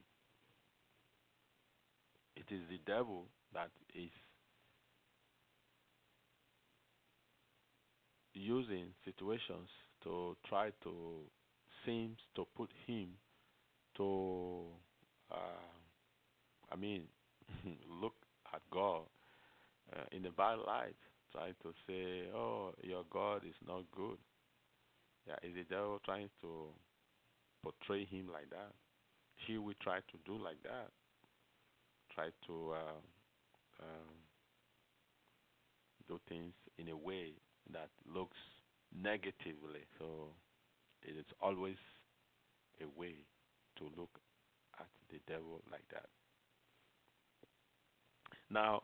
It 2.36 2.54
is 2.54 2.62
the 2.70 2.80
devil 2.86 3.26
that 3.54 3.70
is 3.96 4.12
using 8.34 8.88
situations 9.04 9.70
to 10.04 10.36
try 10.48 10.70
to 10.84 10.92
seems 11.86 12.18
to 12.36 12.46
put 12.56 12.70
him 12.86 13.08
to 13.96 14.66
uh, 15.32 15.66
I 16.72 16.76
mean 16.76 17.04
look 18.02 18.14
at 18.58 18.62
God 18.72 19.05
uh, 19.93 20.05
in 20.12 20.26
a 20.26 20.32
bad 20.32 20.58
light, 20.66 20.97
trying 21.32 21.53
to 21.62 21.70
say, 21.86 22.30
"Oh, 22.34 22.74
your 22.82 23.03
God 23.12 23.43
is 23.45 23.55
not 23.66 23.84
good." 23.95 24.18
Yeah, 25.28 25.36
is 25.43 25.53
the 25.55 25.64
devil 25.64 25.99
trying 26.05 26.30
to 26.41 26.74
portray 27.62 28.05
him 28.05 28.30
like 28.32 28.49
that? 28.49 28.74
He 29.45 29.58
will 29.58 29.78
try 29.82 29.99
to 29.99 30.18
do 30.26 30.41
like 30.41 30.62
that. 30.64 30.89
Try 32.16 32.30
to 32.47 32.74
uh, 32.74 32.99
um, 33.84 34.10
do 36.08 36.20
things 36.28 36.53
in 36.78 36.89
a 36.89 36.97
way 36.97 37.34
that 37.74 37.89
looks 38.12 38.38
negatively. 38.95 39.84
So 39.99 40.32
it 41.03 41.16
is 41.18 41.26
always 41.41 41.78
a 42.82 42.99
way 42.99 43.16
to 43.78 43.84
look 43.97 44.20
at 44.80 44.88
the 45.12 45.20
devil 45.28 45.62
like 45.72 45.86
that. 45.91 46.08
Now, 48.50 48.84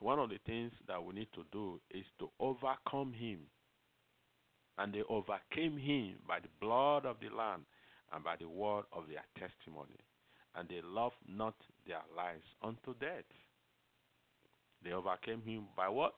one 0.00 0.18
of 0.18 0.30
the 0.30 0.38
things 0.46 0.72
that 0.86 1.02
we 1.02 1.14
need 1.14 1.28
to 1.34 1.44
do 1.52 1.80
is 1.90 2.04
to 2.18 2.30
overcome 2.40 3.12
him. 3.12 3.40
And 4.76 4.92
they 4.92 5.02
overcame 5.08 5.78
him 5.78 6.16
by 6.26 6.40
the 6.40 6.48
blood 6.60 7.06
of 7.06 7.16
the 7.20 7.34
Lamb 7.34 7.64
and 8.12 8.24
by 8.24 8.36
the 8.36 8.48
word 8.48 8.84
of 8.92 9.04
their 9.08 9.24
testimony. 9.38 9.96
And 10.56 10.68
they 10.68 10.80
loved 10.84 11.16
not 11.28 11.54
their 11.86 12.02
lives 12.16 12.44
unto 12.62 12.94
death. 13.00 13.24
They 14.82 14.92
overcame 14.92 15.42
him 15.42 15.64
by 15.76 15.88
what? 15.88 16.14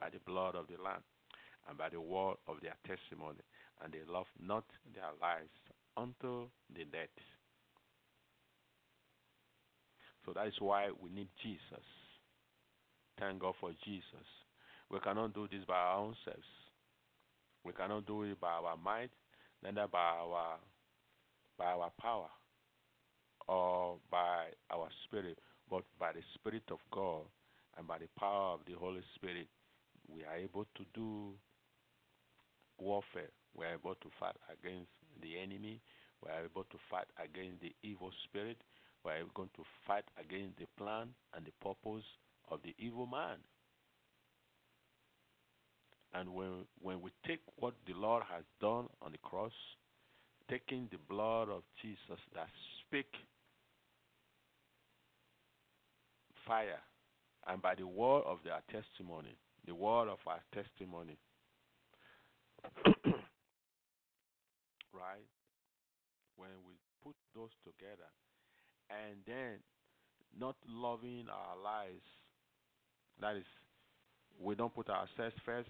By 0.00 0.10
the 0.10 0.20
blood 0.26 0.54
of 0.54 0.66
the 0.68 0.82
Lamb 0.82 1.02
and 1.68 1.76
by 1.76 1.88
the 1.88 2.00
word 2.00 2.36
of 2.46 2.56
their 2.62 2.76
testimony. 2.86 3.40
And 3.82 3.92
they 3.92 4.10
loved 4.10 4.30
not 4.40 4.64
their 4.94 5.12
lives 5.20 5.52
unto 5.96 6.48
the 6.74 6.84
death. 6.84 7.35
So 10.26 10.32
that 10.34 10.48
is 10.48 10.54
why 10.58 10.88
we 11.00 11.08
need 11.10 11.28
Jesus. 11.42 11.86
Thank 13.18 13.40
God 13.40 13.54
for 13.60 13.70
Jesus. 13.84 14.26
We 14.90 14.98
cannot 15.00 15.34
do 15.34 15.48
this 15.50 15.64
by 15.66 15.74
our 15.74 15.98
own 15.98 16.16
selves. 16.24 16.40
We 17.64 17.72
cannot 17.72 18.06
do 18.06 18.24
it 18.24 18.40
by 18.40 18.48
our 18.48 18.76
might, 18.76 19.10
neither 19.62 19.86
by 19.86 19.98
our 19.98 20.58
by 21.58 21.66
our 21.66 21.90
power 22.00 22.28
or 23.48 23.96
by 24.10 24.46
our 24.70 24.88
spirit, 25.04 25.38
but 25.70 25.82
by 25.98 26.12
the 26.12 26.20
Spirit 26.34 26.64
of 26.70 26.78
God 26.92 27.22
and 27.78 27.86
by 27.86 27.98
the 27.98 28.08
power 28.18 28.54
of 28.54 28.60
the 28.66 28.74
Holy 28.74 29.02
Spirit, 29.14 29.48
we 30.08 30.22
are 30.24 30.36
able 30.36 30.66
to 30.76 30.84
do 30.94 31.32
warfare. 32.78 33.30
We 33.54 33.64
are 33.64 33.74
able 33.74 33.94
to 33.94 34.08
fight 34.20 34.36
against 34.52 34.90
the 35.22 35.38
enemy. 35.38 35.80
We 36.22 36.30
are 36.30 36.44
able 36.44 36.64
to 36.64 36.78
fight 36.90 37.06
against 37.22 37.62
the 37.62 37.74
evil 37.82 38.10
spirit. 38.24 38.58
We 39.06 39.12
are 39.12 39.22
going 39.34 39.50
to 39.54 39.62
fight 39.86 40.02
against 40.18 40.58
the 40.58 40.66
plan 40.76 41.10
and 41.32 41.46
the 41.46 41.52
purpose 41.62 42.02
of 42.50 42.58
the 42.64 42.74
evil 42.76 43.06
man. 43.06 43.38
And 46.12 46.34
when 46.34 46.66
when 46.82 47.00
we 47.00 47.12
take 47.24 47.38
what 47.60 47.74
the 47.86 47.94
Lord 47.94 48.24
has 48.28 48.42
done 48.60 48.88
on 49.00 49.12
the 49.12 49.18
cross, 49.18 49.52
taking 50.50 50.88
the 50.90 50.98
blood 51.08 51.48
of 51.48 51.62
Jesus 51.80 52.18
that 52.34 52.48
speak 52.80 53.06
fire, 56.44 56.80
and 57.46 57.62
by 57.62 57.76
the 57.76 57.86
word 57.86 58.24
of 58.26 58.38
their 58.42 58.60
testimony, 58.72 59.36
the 59.68 59.74
word 59.76 60.08
of 60.08 60.18
our 60.26 60.40
testimony, 60.52 61.16
right? 64.92 65.28
When 66.34 66.50
we 66.66 66.74
put 67.04 67.14
those 67.36 67.50
together, 67.62 68.10
and 68.90 69.16
then 69.26 69.58
not 70.38 70.56
loving 70.68 71.26
our 71.30 71.56
lives, 71.62 72.04
that 73.20 73.36
is, 73.36 73.44
we 74.40 74.54
don't 74.54 74.74
put 74.74 74.88
ourselves 74.90 75.34
first, 75.44 75.68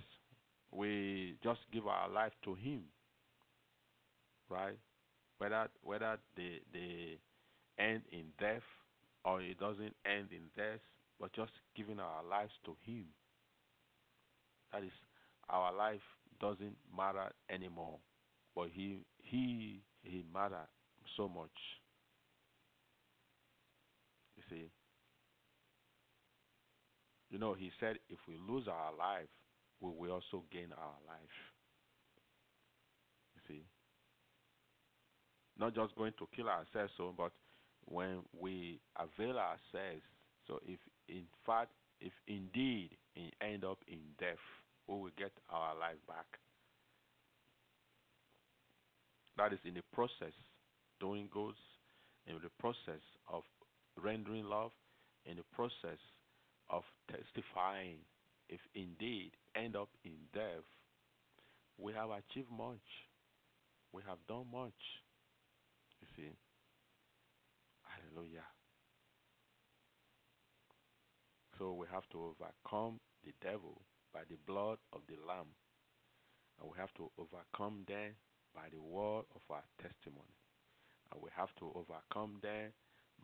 we 0.72 1.36
just 1.42 1.60
give 1.72 1.86
our 1.86 2.08
life 2.08 2.32
to 2.44 2.54
Him, 2.54 2.82
right? 4.50 4.78
Whether 5.38 5.68
whether 5.82 6.18
the 6.36 6.60
the 6.72 7.18
end 7.78 8.02
in 8.10 8.26
death 8.40 8.62
or 9.24 9.40
it 9.42 9.58
doesn't 9.58 9.94
end 10.06 10.28
in 10.30 10.48
death, 10.56 10.80
but 11.20 11.32
just 11.34 11.52
giving 11.76 12.00
our 12.00 12.22
lives 12.28 12.52
to 12.64 12.76
Him. 12.84 13.04
That 14.72 14.82
is, 14.84 14.92
our 15.48 15.72
life 15.74 16.00
doesn't 16.40 16.76
matter 16.96 17.30
anymore, 17.50 17.98
but 18.54 18.68
He 18.72 18.98
He 19.22 19.82
He 20.02 20.24
matter 20.32 20.66
so 21.16 21.28
much. 21.28 21.50
See. 24.50 24.70
You 27.30 27.38
know, 27.38 27.54
He 27.54 27.70
said, 27.80 27.96
if 28.08 28.18
we 28.28 28.36
lose 28.48 28.68
our 28.68 28.92
life, 28.96 29.28
we 29.80 29.90
will 29.90 30.12
also 30.12 30.44
gain 30.52 30.72
our 30.76 30.96
life. 31.06 31.36
You 33.34 33.40
see. 33.48 33.62
Not 35.58 35.74
just 35.74 35.94
going 35.96 36.12
to 36.18 36.28
kill 36.34 36.48
ourselves, 36.48 36.92
so, 36.96 37.14
but 37.16 37.32
when 37.86 38.22
we 38.38 38.80
avail 38.96 39.36
ourselves. 39.38 40.02
So, 40.46 40.60
if 40.66 40.78
in 41.08 41.24
fact, 41.44 41.70
if 42.00 42.12
indeed 42.28 42.90
it 43.14 43.34
end 43.40 43.64
up 43.64 43.78
in 43.88 43.98
death, 44.18 44.42
we 44.86 44.94
will 44.96 45.10
get 45.16 45.32
our 45.50 45.74
life 45.76 45.98
back. 46.06 46.26
That 49.36 49.52
is 49.52 49.58
in 49.64 49.74
the 49.74 49.82
process, 49.92 50.32
doing 51.00 51.28
goods, 51.32 51.58
in 52.26 52.34
the 52.42 52.50
process 52.58 53.02
of 53.28 53.42
rendering 54.02 54.44
love, 54.44 54.72
in 55.26 55.36
the 55.36 55.44
process 55.54 56.00
of 56.70 56.82
testifying. 57.10 57.98
If 58.48 58.60
indeed 58.74 59.32
end 59.56 59.74
up 59.74 59.88
in 60.04 60.14
death, 60.32 60.64
we 61.78 61.92
have 61.92 62.10
achieved 62.10 62.50
much. 62.50 62.86
We 63.92 64.02
have 64.06 64.18
done 64.28 64.46
much. 64.52 64.82
You 66.00 66.06
see. 66.16 66.30
Hallelujah. 67.82 68.46
So 71.58 71.72
we 71.72 71.86
have 71.92 72.06
to 72.12 72.36
overcome 72.36 73.00
the 73.24 73.32
devil 73.42 73.80
by 74.12 74.20
the 74.28 74.36
blood 74.46 74.78
of 74.92 75.00
the 75.08 75.16
Lamb. 75.26 75.50
And 76.60 76.70
we 76.70 76.78
have 76.78 76.92
to 76.94 77.10
overcome 77.18 77.84
them 77.88 78.14
by 78.54 78.68
the 78.70 78.80
word 78.80 79.24
of 79.34 79.42
our 79.50 79.64
testimony. 79.82 80.36
And 81.12 81.20
we 81.22 81.30
have 81.36 81.50
to 81.58 81.72
overcome 81.74 82.38
them 82.42 82.72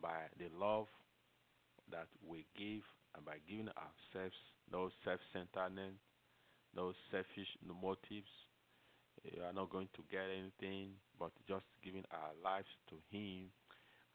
by 0.01 0.29
the 0.37 0.49
love 0.57 0.87
that 1.91 2.07
we 2.25 2.45
give 2.57 2.83
and 3.15 3.25
by 3.25 3.37
giving 3.47 3.69
ourselves 3.77 4.37
no 4.71 4.89
self 5.05 5.19
centeredness, 5.33 5.97
no 6.75 6.93
selfish 7.11 7.51
motives. 7.61 8.31
You 9.23 9.43
are 9.43 9.53
not 9.53 9.69
going 9.69 9.87
to 9.95 10.01
get 10.11 10.25
anything, 10.25 10.97
but 11.19 11.31
just 11.47 11.65
giving 11.83 12.03
our 12.11 12.33
lives 12.43 12.71
to 12.89 12.97
Him 13.13 13.53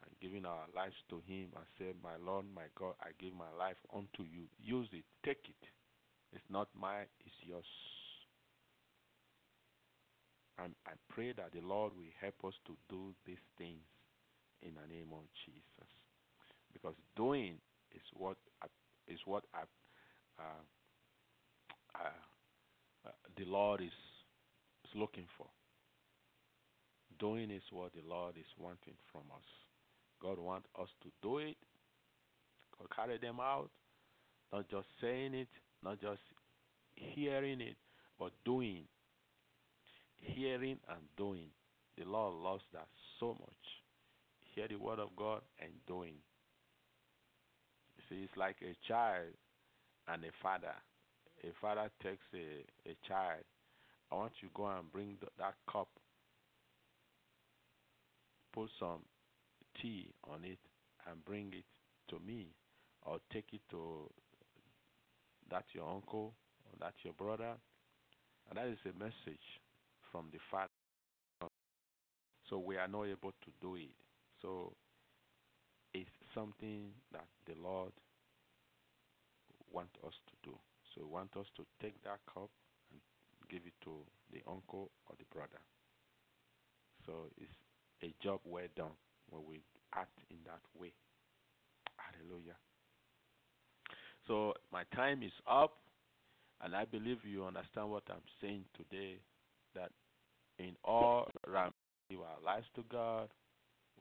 and 0.03 0.11
giving 0.21 0.45
our 0.45 0.67
lives 0.75 0.95
to 1.09 1.23
Him 1.25 1.49
and 1.55 1.65
say, 1.79 1.95
My 2.03 2.19
Lord, 2.19 2.45
my 2.53 2.67
God, 2.77 2.93
I 3.01 3.15
give 3.17 3.33
my 3.33 3.49
life 3.57 3.79
unto 3.95 4.27
you. 4.27 4.45
Use 4.59 4.87
it, 4.91 5.05
take 5.25 5.47
it. 5.47 5.63
It's 6.33 6.45
not 6.49 6.67
mine, 6.77 7.07
it's 7.25 7.35
yours. 7.41 7.65
And 10.59 10.75
I 10.85 10.91
pray 11.09 11.31
that 11.31 11.53
the 11.53 11.65
Lord 11.65 11.93
will 11.95 12.13
help 12.19 12.35
us 12.45 12.53
to 12.67 12.75
do 12.89 13.15
these 13.25 13.41
things 13.57 13.87
in 14.61 14.71
the 14.75 14.87
name 14.93 15.09
of 15.13 15.23
Jesus. 15.45 15.89
Because 16.73 16.95
doing 17.15 17.57
is 17.93 18.01
what 18.13 18.37
is 19.09 19.19
what 19.25 19.43
I, 19.53 19.61
uh, 20.39 20.63
uh, 21.95 23.07
uh, 23.07 23.11
the 23.37 23.45
Lord 23.45 23.81
is, 23.81 23.87
is 24.85 24.91
looking 24.95 25.25
for. 25.37 25.47
Doing 27.19 27.51
is 27.51 27.63
what 27.71 27.91
the 27.93 28.07
Lord 28.07 28.35
is 28.37 28.45
wanting 28.57 28.93
from 29.11 29.23
us. 29.35 29.43
God 30.21 30.37
wants 30.39 30.67
us 30.79 30.89
to 31.03 31.09
do 31.21 31.39
it, 31.39 31.57
God 32.77 32.87
carry 32.95 33.17
them 33.17 33.39
out, 33.41 33.69
not 34.53 34.69
just 34.69 34.87
saying 35.01 35.33
it, 35.33 35.47
not 35.83 35.99
just 35.99 36.21
hearing 36.93 37.61
it, 37.61 37.75
but 38.17 38.31
doing. 38.45 38.83
Hearing 40.17 40.77
and 40.89 41.01
doing. 41.17 41.47
The 41.97 42.05
Lord 42.05 42.35
loves 42.35 42.63
that 42.73 42.87
so 43.19 43.29
much. 43.39 43.58
Hear 44.59 44.67
the 44.67 44.75
word 44.75 44.99
of 44.99 45.15
God 45.15 45.39
and 45.61 45.71
doing. 45.87 46.15
You 47.95 48.03
see, 48.09 48.23
it's 48.23 48.35
like 48.35 48.57
a 48.61 48.75
child 48.85 49.31
and 50.05 50.21
a 50.25 50.31
father. 50.43 50.75
A 51.45 51.51
father 51.61 51.89
takes 52.03 52.25
a, 52.35 52.65
a 52.89 52.93
child. 53.07 53.45
I 54.11 54.15
want 54.15 54.33
you 54.41 54.49
to 54.49 54.53
go 54.53 54.67
and 54.67 54.91
bring 54.91 55.15
the, 55.21 55.27
that 55.37 55.53
cup. 55.71 55.87
Put 58.51 58.67
some 58.77 58.99
tea 59.81 60.11
on 60.29 60.43
it 60.43 60.59
and 61.09 61.23
bring 61.23 61.53
it 61.53 61.63
to 62.09 62.19
me. 62.19 62.47
Or 63.05 63.19
take 63.31 63.53
it 63.53 63.61
to 63.71 64.11
that 65.49 65.63
your 65.71 65.89
uncle 65.89 66.33
or 66.65 66.79
that 66.81 66.95
your 67.03 67.13
brother. 67.13 67.53
And 68.49 68.57
that 68.57 68.67
is 68.67 68.79
a 68.83 68.99
message 68.99 69.47
from 70.11 70.25
the 70.33 70.39
Father. 70.51 70.67
So 72.49 72.59
we 72.59 72.75
are 72.75 72.89
not 72.89 73.05
able 73.05 73.31
to 73.31 73.51
do 73.61 73.75
it. 73.77 73.95
So 74.41 74.73
it's 75.93 76.09
something 76.33 76.91
that 77.11 77.27
the 77.45 77.53
Lord 77.61 77.91
want 79.71 79.89
us 80.05 80.13
to 80.27 80.49
do. 80.49 80.55
So 80.93 81.01
he 81.01 81.03
want 81.03 81.35
us 81.37 81.45
to 81.57 81.65
take 81.81 82.01
that 82.03 82.19
cup 82.31 82.49
and 82.91 82.99
give 83.49 83.61
it 83.65 83.73
to 83.83 83.91
the 84.31 84.41
uncle 84.49 84.89
or 85.07 85.15
the 85.17 85.25
brother. 85.33 85.59
So 87.05 87.13
it's 87.37 87.51
a 88.03 88.13
job 88.23 88.39
well 88.45 88.67
done 88.75 88.95
when 89.29 89.41
we 89.47 89.61
act 89.95 90.19
in 90.29 90.37
that 90.45 90.61
way. 90.79 90.93
Hallelujah. 91.97 92.55
So 94.27 94.53
my 94.71 94.83
time 94.95 95.23
is 95.23 95.31
up, 95.49 95.77
and 96.61 96.75
I 96.75 96.85
believe 96.85 97.17
you 97.23 97.45
understand 97.45 97.89
what 97.89 98.03
I'm 98.09 98.25
saying 98.41 98.65
today. 98.77 99.17
That 99.75 99.91
in 100.57 100.75
all 100.83 101.27
give 102.09 102.19
our 102.19 102.41
lives 102.43 102.65
to 102.75 102.83
God. 102.91 103.29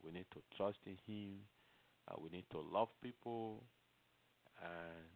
We 0.05 0.13
need 0.13 0.27
to 0.35 0.41
trust 0.57 0.79
in 0.87 0.97
Him. 1.07 1.41
Uh, 2.09 2.17
we 2.23 2.31
need 2.31 2.45
to 2.53 2.61
love 2.61 2.89
people, 3.03 3.63
and 4.63 5.09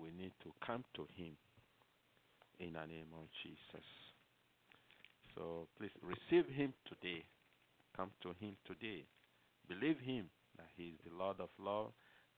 we 0.00 0.10
need 0.10 0.32
to 0.42 0.50
come 0.64 0.84
to 0.94 1.06
Him 1.14 1.36
in 2.58 2.74
the 2.74 2.86
name 2.86 3.10
of 3.14 3.26
Jesus. 3.42 3.86
So 5.34 5.66
please 5.78 5.94
receive 6.02 6.46
Him 6.50 6.72
today. 6.88 7.24
Come 7.96 8.10
to 8.22 8.34
Him 8.40 8.56
today. 8.66 9.04
Believe 9.68 9.98
Him 10.00 10.26
that 10.58 10.68
He 10.76 10.94
is 10.94 10.98
the 11.06 11.14
Lord 11.16 11.38
of 11.40 11.50
Lords 11.58 11.94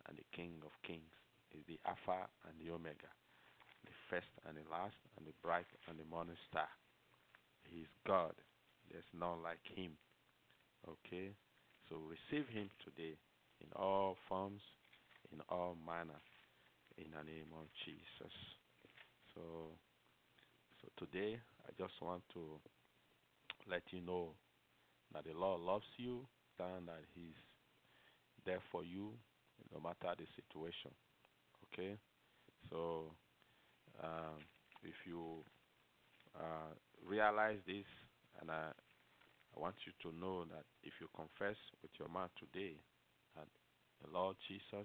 and 0.09 0.17
the 0.19 0.25
King 0.35 0.61
of 0.65 0.73
Kings. 0.87 1.13
He 1.51 1.59
is 1.59 1.65
the 1.69 1.81
Alpha 1.89 2.29
and 2.49 2.55
the 2.61 2.73
Omega, 2.73 3.11
the 3.85 3.97
first 4.11 4.29
and 4.49 4.57
the 4.57 4.67
last, 4.71 4.97
and 5.17 5.27
the 5.27 5.37
bright 5.43 5.69
and 5.89 5.99
the 5.99 6.09
morning 6.09 6.37
star. 6.51 6.69
He 7.65 7.81
is 7.81 7.93
God. 8.07 8.35
There's 8.91 9.09
none 9.13 9.43
like 9.43 9.63
Him. 9.75 9.93
Okay? 10.87 11.33
So 11.89 11.97
receive 12.09 12.49
Him 12.49 12.69
today 12.85 13.17
in 13.61 13.69
all 13.75 14.17
forms, 14.29 14.63
in 15.33 15.41
all 15.49 15.77
manner, 15.87 16.21
in 16.99 17.07
the 17.13 17.23
name 17.25 17.51
of 17.59 17.67
Jesus. 17.85 18.35
So, 19.35 19.41
so 20.81 20.89
today 20.99 21.39
I 21.67 21.71
just 21.79 21.95
want 22.01 22.23
to 22.35 22.61
let 23.71 23.83
you 23.91 24.01
know 24.01 24.31
that 25.13 25.25
the 25.25 25.39
Lord 25.39 25.61
loves 25.61 25.87
you, 25.97 26.27
and 26.59 26.89
that 26.89 27.03
He's 27.15 27.37
there 28.45 28.61
for 28.73 28.85
you 28.85 29.13
no 29.73 29.81
matter 29.81 30.15
the 30.17 30.27
situation. 30.35 30.91
Okay? 31.73 31.97
So, 32.71 33.13
um, 34.03 34.43
if 34.83 34.95
you 35.07 35.45
uh, 36.39 36.75
realize 37.07 37.59
this, 37.67 37.85
and 38.41 38.51
I, 38.51 38.71
I 39.57 39.61
want 39.61 39.77
you 39.89 39.93
to 40.05 40.13
know 40.13 40.45
that 40.53 40.69
if 40.85 40.93
you 41.01 41.09
confess 41.17 41.57
with 41.81 41.91
your 41.97 42.13
mouth 42.13 42.31
today 42.37 42.77
that 43.35 43.49
the 44.05 44.13
Lord 44.13 44.37
Jesus 44.45 44.85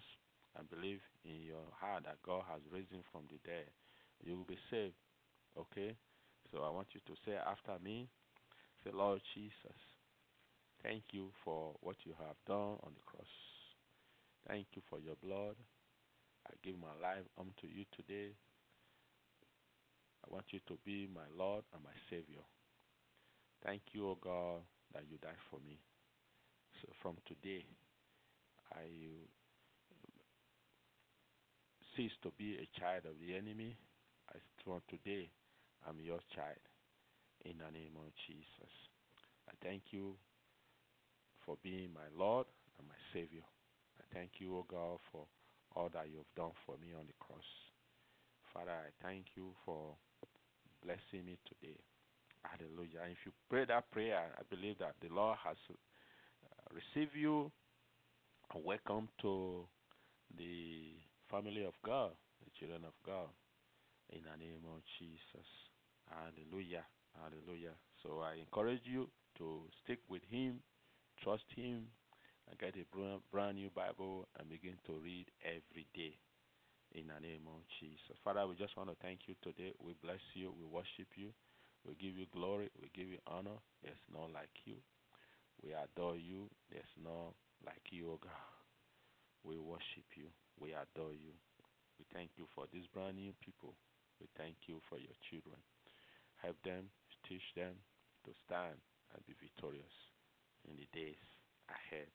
and 0.56 0.70
believe 0.72 1.04
in 1.28 1.44
your 1.44 1.68
heart 1.76 2.08
that 2.08 2.24
God 2.24 2.48
has 2.48 2.64
him 2.72 3.04
from 3.12 3.28
the 3.28 3.40
dead, 3.44 3.68
you 4.24 4.40
will 4.40 4.48
be 4.48 4.60
saved. 4.72 4.96
Okay? 5.60 5.96
So 6.52 6.64
I 6.64 6.72
want 6.72 6.88
you 6.96 7.02
to 7.04 7.16
say 7.28 7.36
after 7.36 7.76
me, 7.84 8.08
say, 8.84 8.92
Lord 8.94 9.22
Jesus, 9.36 9.80
thank 10.84 11.04
you 11.12 11.32
for 11.44 11.76
what 11.82 11.96
you 12.04 12.14
have 12.20 12.40
done 12.48 12.80
on 12.84 12.96
the 12.96 13.04
cross. 13.06 13.32
Thank 14.48 14.68
you 14.74 14.82
for 14.90 15.00
your 15.00 15.16
blood. 15.24 15.56
I 16.48 16.56
give 16.64 16.80
my 16.80 16.96
life 17.02 17.28
unto 17.38 17.68
you 17.68 17.86
today. 17.96 18.32
I 20.24 20.34
want 20.34 20.46
you 20.52 20.60
to 20.68 20.78
be 20.86 21.08
my 21.14 21.28
Lord 21.38 21.64
and 21.74 21.84
my 21.84 21.96
Savior. 22.10 22.44
Thank 23.64 23.82
you, 23.94 24.10
O 24.10 24.18
God, 24.22 24.62
that 24.94 25.04
you 25.10 25.18
died 25.22 25.38
for 25.50 25.60
me. 25.66 25.78
So 26.82 26.90
from 27.02 27.16
today, 27.28 27.64
I 28.74 28.88
cease 31.96 32.12
to 32.24 32.32
be 32.38 32.58
a 32.58 32.80
child 32.80 33.06
of 33.06 33.20
the 33.20 33.36
enemy. 33.36 33.78
I 34.30 34.38
from 34.64 34.82
today, 34.90 35.30
I'm 35.88 36.00
your 36.00 36.20
child. 36.36 36.62
In 37.46 37.58
the 37.58 37.72
name 37.74 37.98
of 37.98 38.10
Jesus. 38.28 38.74
I 39.50 39.54
thank 39.66 39.82
you 39.92 40.14
for 41.46 41.58
being 41.64 41.90
my 41.94 42.06
Lord 42.18 42.46
and 42.78 42.88
my 42.88 42.98
Savior. 43.14 43.46
I 44.00 44.04
thank 44.14 44.38
you, 44.40 44.58
O 44.58 44.66
God, 44.70 45.00
for 45.12 45.26
all 45.76 45.90
that 45.94 46.10
you 46.10 46.18
have 46.18 46.36
done 46.36 46.54
for 46.66 46.76
me 46.78 46.94
on 46.94 47.06
the 47.08 47.18
cross. 47.20 47.50
Father, 48.54 48.72
I 48.72 48.90
thank 49.06 49.26
you 49.36 49.54
for 49.66 49.96
blessing 50.84 51.26
me 51.26 51.38
today. 51.50 51.78
Hallelujah. 52.44 53.02
And 53.04 53.12
if 53.12 53.22
you 53.26 53.32
pray 53.50 53.66
that 53.66 53.92
prayer, 53.92 54.32
I 54.38 54.42
believe 54.50 54.80
that 54.80 54.96
the 55.02 55.14
Lord 55.14 55.38
has 55.44 55.58
uh, 55.70 55.76
received 56.74 57.16
you. 57.16 57.52
Welcome 58.54 59.08
to 59.22 59.64
the 60.38 60.96
family 61.30 61.64
of 61.64 61.74
God, 61.86 62.12
the 62.44 62.52
children 62.60 62.84
of 62.86 62.94
God. 63.06 63.30
In 64.12 64.22
the 64.28 64.36
name 64.44 64.66
of 64.68 64.82
Jesus. 65.00 65.48
Hallelujah. 66.10 66.84
Hallelujah. 67.16 67.76
So 68.04 68.20
I 68.20 68.42
encourage 68.44 68.84
you 68.84 69.08
to 69.38 69.64
stick 69.84 70.00
with 70.10 70.22
Him, 70.30 70.60
trust 71.24 71.48
Him, 71.56 71.88
and 72.50 72.60
get 72.60 72.76
a 72.76 72.84
brand, 72.96 73.22
brand 73.32 73.56
new 73.56 73.70
Bible 73.72 74.28
and 74.38 74.50
begin 74.50 74.76
to 74.88 75.00
read 75.00 75.28
every 75.46 75.88
day. 75.96 76.18
In 76.92 77.08
the 77.08 77.20
name 77.24 77.48
of 77.48 77.64
Jesus. 77.80 78.20
Father, 78.22 78.44
we 78.46 78.56
just 78.60 78.76
want 78.76 78.90
to 78.90 78.98
thank 79.02 79.22
you 79.28 79.36
today. 79.40 79.72
We 79.80 79.96
bless 80.04 80.20
you. 80.36 80.52
We 80.52 80.68
worship 80.68 81.08
you. 81.16 81.32
We 81.88 81.96
give 81.96 82.18
you 82.18 82.26
glory. 82.34 82.70
We 82.82 82.90
give 82.94 83.08
you 83.10 83.18
honor. 83.28 83.58
There's 83.84 84.02
none 84.14 84.34
like 84.34 84.54
you. 84.66 84.78
We 85.64 85.74
adore 85.74 86.18
you. 86.18 86.50
There's 86.72 86.94
none 87.02 87.34
like 87.66 87.82
you, 87.92 88.12
O 88.14 88.20
God. 88.22 88.46
We 89.44 89.58
worship 89.58 90.06
you. 90.16 90.30
We 90.60 90.74
adore 90.74 91.14
you. 91.14 91.34
We 91.98 92.06
thank 92.14 92.32
you 92.38 92.46
for 92.54 92.66
these 92.72 92.86
brand 92.94 93.18
new 93.18 93.34
people. 93.42 93.74
We 94.20 94.28
thank 94.38 94.56
you 94.70 94.82
for 94.90 94.98
your 94.98 95.18
children. 95.30 95.58
Help 96.42 96.58
them, 96.64 96.90
teach 97.28 97.46
them 97.56 97.74
to 98.26 98.32
stand 98.46 98.78
and 99.14 99.26
be 99.26 99.34
victorious 99.42 99.94
in 100.70 100.78
the 100.78 100.88
days 100.94 101.22
ahead 101.70 102.10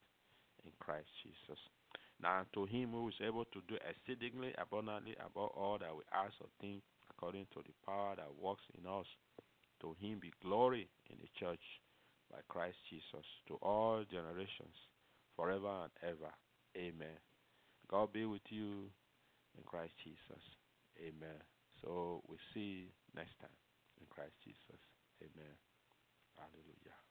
in 0.65 0.73
Christ 0.79 1.11
Jesus. 1.23 1.61
Now, 2.21 2.47
to 2.55 2.65
him 2.67 2.93
who 2.93 3.09
is 3.09 3.21
able 3.21 3.45
to 3.47 3.61
do 3.69 3.77
exceedingly 3.85 4.55
abundantly 4.59 5.15
above 5.21 5.51
all 5.55 5.79
that 5.79 5.95
we 5.95 6.03
ask 6.15 6.35
or 6.41 6.49
think, 6.61 6.83
according 7.11 7.47
to 7.55 7.63
the 7.63 7.75
power 7.85 8.17
that 8.17 8.31
works 8.41 8.65
in 8.79 8.87
us, 8.87 9.07
to 9.81 9.97
him 10.01 10.19
be 10.21 10.33
glory 10.43 10.89
in 11.11 11.17
the 11.21 11.29
church 11.39 11.63
by 12.31 12.39
Christ 12.49 12.77
Jesus 12.91 13.27
to 13.49 13.55
all 13.63 14.05
generations, 14.11 14.75
forever 15.37 15.85
and 15.85 15.93
ever. 16.03 16.33
Amen. 16.77 17.19
God 17.89 18.13
be 18.13 18.25
with 18.25 18.45
you 18.51 18.91
in 19.57 19.65
Christ 19.65 19.95
Jesus. 20.03 20.43
Amen. 20.99 21.41
So 21.83 22.23
we 22.29 22.37
see 22.55 22.91
next 23.15 23.39
time 23.41 23.57
in 24.01 24.07
Christ 24.11 24.35
Jesus. 24.45 24.81
Amen. 25.23 25.55
Hallelujah. 26.37 27.06